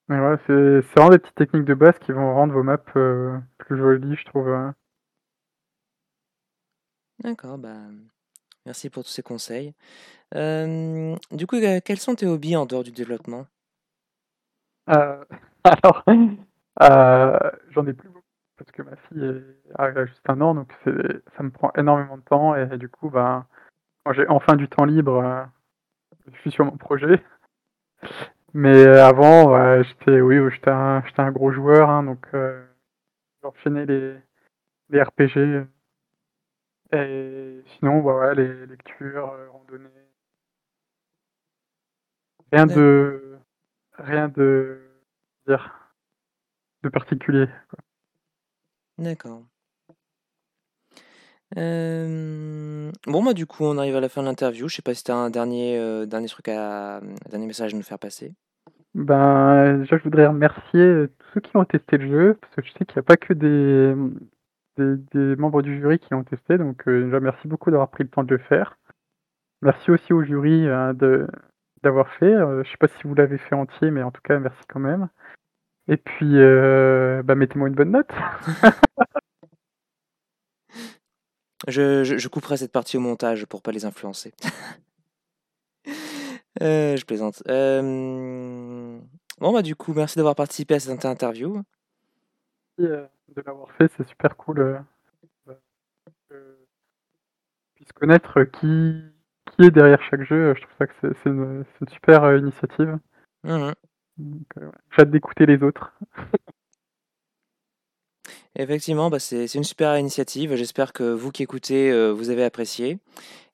mais 0.09 0.17
voilà, 0.19 0.38
c'est 0.45 0.81
vraiment 0.95 1.09
des 1.11 1.19
petites 1.19 1.35
techniques 1.35 1.63
de 1.65 1.73
base 1.73 1.97
qui 1.99 2.11
vont 2.11 2.33
rendre 2.33 2.53
vos 2.53 2.63
maps, 2.63 2.83
heu, 2.97 3.39
plus 3.59 3.77
jolies, 3.77 4.15
je 4.17 4.25
trouve, 4.25 4.49
heu 4.49 4.71
D'accord, 7.23 7.57
bah, 7.57 7.77
merci 8.65 8.89
pour 8.89 9.03
tous 9.03 9.11
ces 9.11 9.23
conseils. 9.23 9.73
Du 11.32 11.47
coup, 11.47 11.58
quels 11.86 11.99
sont 11.99 12.15
tes 12.15 12.27
hobbies 12.27 12.55
en 12.55 12.65
dehors 12.65 12.84
du 12.84 12.91
développement? 12.91 13.47
Heu, 14.89 15.25
alors, 15.63 16.04
heu, 16.08 17.52
j'en 17.71 17.86
ai 17.88 17.93
plus 17.93 18.10
beaucoup 18.10 18.23
parce 18.58 18.71
que 18.71 18.82
ma 18.82 18.95
fille 19.08 19.43
a 19.78 20.06
juste 20.06 20.21
1 20.30 20.41
an 20.41 20.54
donc 20.56 20.71
ça 21.38 21.43
me 21.43 21.49
prend 21.52 21.71
énormément 21.78 22.17
de 22.17 22.23
temps 22.23 22.56
et 22.56 22.78
du 22.78 22.89
coup, 22.89 23.10
ben, 23.10 23.45
quand 24.06 24.13
j'ai 24.13 24.28
enfin 24.30 24.56
du 24.56 24.67
temps 24.69 24.86
libre, 24.86 25.21
heu, 25.23 25.45
je 26.34 26.39
suis 26.41 26.52
sur 26.52 26.65
mon 26.65 26.78
projet. 26.78 27.23
Mais 28.54 28.86
avant, 28.88 29.52
ouais, 29.54 29.84
j'étais 29.84 30.21
oui, 30.21 30.38
j'étais 30.52 30.71
un 30.71 31.04
un 31.17 31.32
gros 31.32 31.52
joueur, 31.52 31.89
hein, 31.89 32.04
donc 32.04 32.25
heu, 32.34 32.65
j'enchaînais 33.43 33.86
les 33.88 34.15
les 34.91 35.04
RPG 35.04 35.65
et 36.93 37.63
sinon, 37.78 38.02
bah, 38.02 38.15
ouais, 38.17 38.36
les 38.36 38.65
lectures, 38.67 39.34
randonnées. 39.52 39.89
Rien 42.52 42.67
de 42.67 43.39
rien 43.99 44.29
de 44.29 44.81
dire 45.47 45.93
de 46.83 46.89
particulier. 46.89 47.47
D'accord. 48.97 49.43
Hem, 51.55 52.91
bon, 53.07 53.23
bah, 53.23 53.33
du 53.33 53.45
coup, 53.45 53.63
on 53.63 53.77
arrive 53.77 53.95
à 53.95 54.01
la 54.01 54.09
fin 54.09 54.21
de 54.21 54.27
l'interview. 54.27 54.67
Je 54.67 54.75
sais 54.75 54.81
pas 54.81 54.93
si 54.93 55.03
tu 55.03 55.12
as 55.12 55.15
un 55.15 55.29
dernier, 55.29 55.79
heu, 55.79 56.05
dernier 56.05 56.27
truc 56.27 56.47
à, 56.47 56.97
un 56.97 57.01
dernier 57.29 57.47
message 57.47 57.73
à 57.73 57.77
nous 57.77 57.83
faire 57.83 57.99
passer? 57.99 58.33
Ben, 58.93 59.79
déjà, 59.79 59.97
je 59.97 60.03
voudrais 60.03 60.27
remercier, 60.27 60.79
heu, 60.79 61.12
tous 61.17 61.27
ceux 61.33 61.41
qui 61.41 61.57
ont 61.57 61.65
testé 61.65 61.97
le 61.97 62.07
jeu, 62.07 62.38
parce 62.39 62.55
que 62.55 62.62
je 62.63 62.71
sais 62.73 62.85
qu'il 62.85 62.95
y 62.97 62.99
a 62.99 63.03
pas 63.03 63.17
que 63.17 63.33
des, 63.33 63.93
des 64.77 64.95
des 65.13 65.35
membres 65.35 65.62
du 65.62 65.79
jury 65.79 65.99
qui 65.99 66.07
l'ont 66.12 66.23
testé, 66.23 66.57
donc 66.57 66.88
déjà 66.88 67.19
merci 67.19 67.47
beaucoup 67.47 67.71
d'avoir 67.71 67.89
pris 67.89 68.03
le 68.03 68.09
temps 68.09 68.23
de 68.23 68.35
le 68.35 68.41
faire. 68.41 68.77
Merci 69.62 69.91
aussi 69.91 70.13
au 70.13 70.23
jury, 70.23 70.65
heu, 70.67 70.93
de 70.93 71.27
d'avoir 71.83 72.09
fait, 72.15 72.25
heu, 72.33 72.63
je 72.65 72.69
sais 72.71 72.77
pas 72.77 72.87
si 72.87 73.07
vous 73.07 73.15
l'avez 73.15 73.37
fait 73.37 73.55
entier, 73.55 73.91
mais 73.91 74.03
en 74.03 74.11
tout 74.11 74.21
cas 74.23 74.39
merci 74.39 74.61
quand 74.69 74.79
même 74.79 75.09
et 75.89 75.97
puis, 75.97 76.37
heu, 76.37 77.21
bah, 77.25 77.35
mettez-moi 77.35 77.67
une 77.69 77.75
bonne 77.75 77.91
note. 77.91 78.11
Je 81.67 82.03
je 82.03 82.17
je 82.17 82.27
couperai 82.29 82.57
cette 82.57 82.71
partie 82.71 82.97
au 82.97 83.01
montage 83.01 83.45
pour 83.45 83.61
pas 83.61 83.71
les 83.71 83.85
influencer. 83.85 84.33
Heu, 86.61 86.95
je 86.97 87.05
plaisante. 87.05 87.43
Hem, 87.47 89.01
bon, 89.39 89.51
bah, 89.53 89.61
du 89.61 89.75
coup, 89.75 89.93
merci 89.93 90.17
d'avoir 90.17 90.35
participé 90.35 90.75
à 90.75 90.79
cette 90.79 90.91
inter 90.91 91.07
interview. 91.07 91.61
Merci, 92.77 93.09
de 93.35 93.41
l'avoir 93.45 93.71
fait, 93.73 93.91
c'est 93.97 94.07
super 94.07 94.35
cool, 94.37 94.83
puisse 97.75 97.91
connaître 97.93 98.43
qui 98.43 99.01
derrière 99.67 100.02
chaque 100.10 100.24
jeu, 100.24 100.54
je 100.56 100.62
trouve 100.62 100.74
ça 100.78 100.88
que 100.88 100.93
c'est 101.02 101.30
une 101.30 101.65
super, 101.91 102.24
heu, 102.24 102.39
initiative. 102.39 102.98
Mmh 103.43 103.72
ouais, 103.72 103.74
j'ai 104.91 105.02
hâte 105.02 105.12
d'écouter 105.12 105.45
les 105.45 105.63
autres. 105.63 105.93
Effectivement, 108.56 109.10
bah, 109.10 109.19
c'est 109.19 109.54
une 109.56 109.63
super 109.63 109.98
initiative. 109.98 110.56
J'espère 110.56 110.93
que 110.93 111.04
vous 111.04 111.32
qui 111.32 111.43
écoutez, 111.43 111.91
heu, 111.91 112.10
vous 112.12 112.30
avez 112.30 112.43
apprécié 112.43 113.00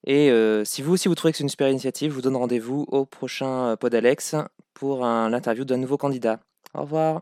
et 0.08 0.30
heu, 0.32 0.63
si 0.65 0.82
vous 0.84 0.94
aussi 0.94 1.08
vous 1.10 1.15
trouvez 1.15 1.32
que 1.34 1.38
c'est 1.38 1.44
une 1.44 1.50
super 1.50 1.70
initiative, 1.70 2.12
je 2.12 2.15
vous 2.15 2.22
donne 2.22 2.36
rendez-vous 2.38 2.86
au 2.89 3.06
prochain, 3.06 3.74
heu, 3.74 3.78
PodAlex 3.78 4.36
pour 4.74 5.02
l'interview 5.06 5.65
d'un 5.65 5.78
nouveau 5.78 5.98
candidat. 5.98 6.39
Au 6.76 6.82
revoir. 6.82 7.22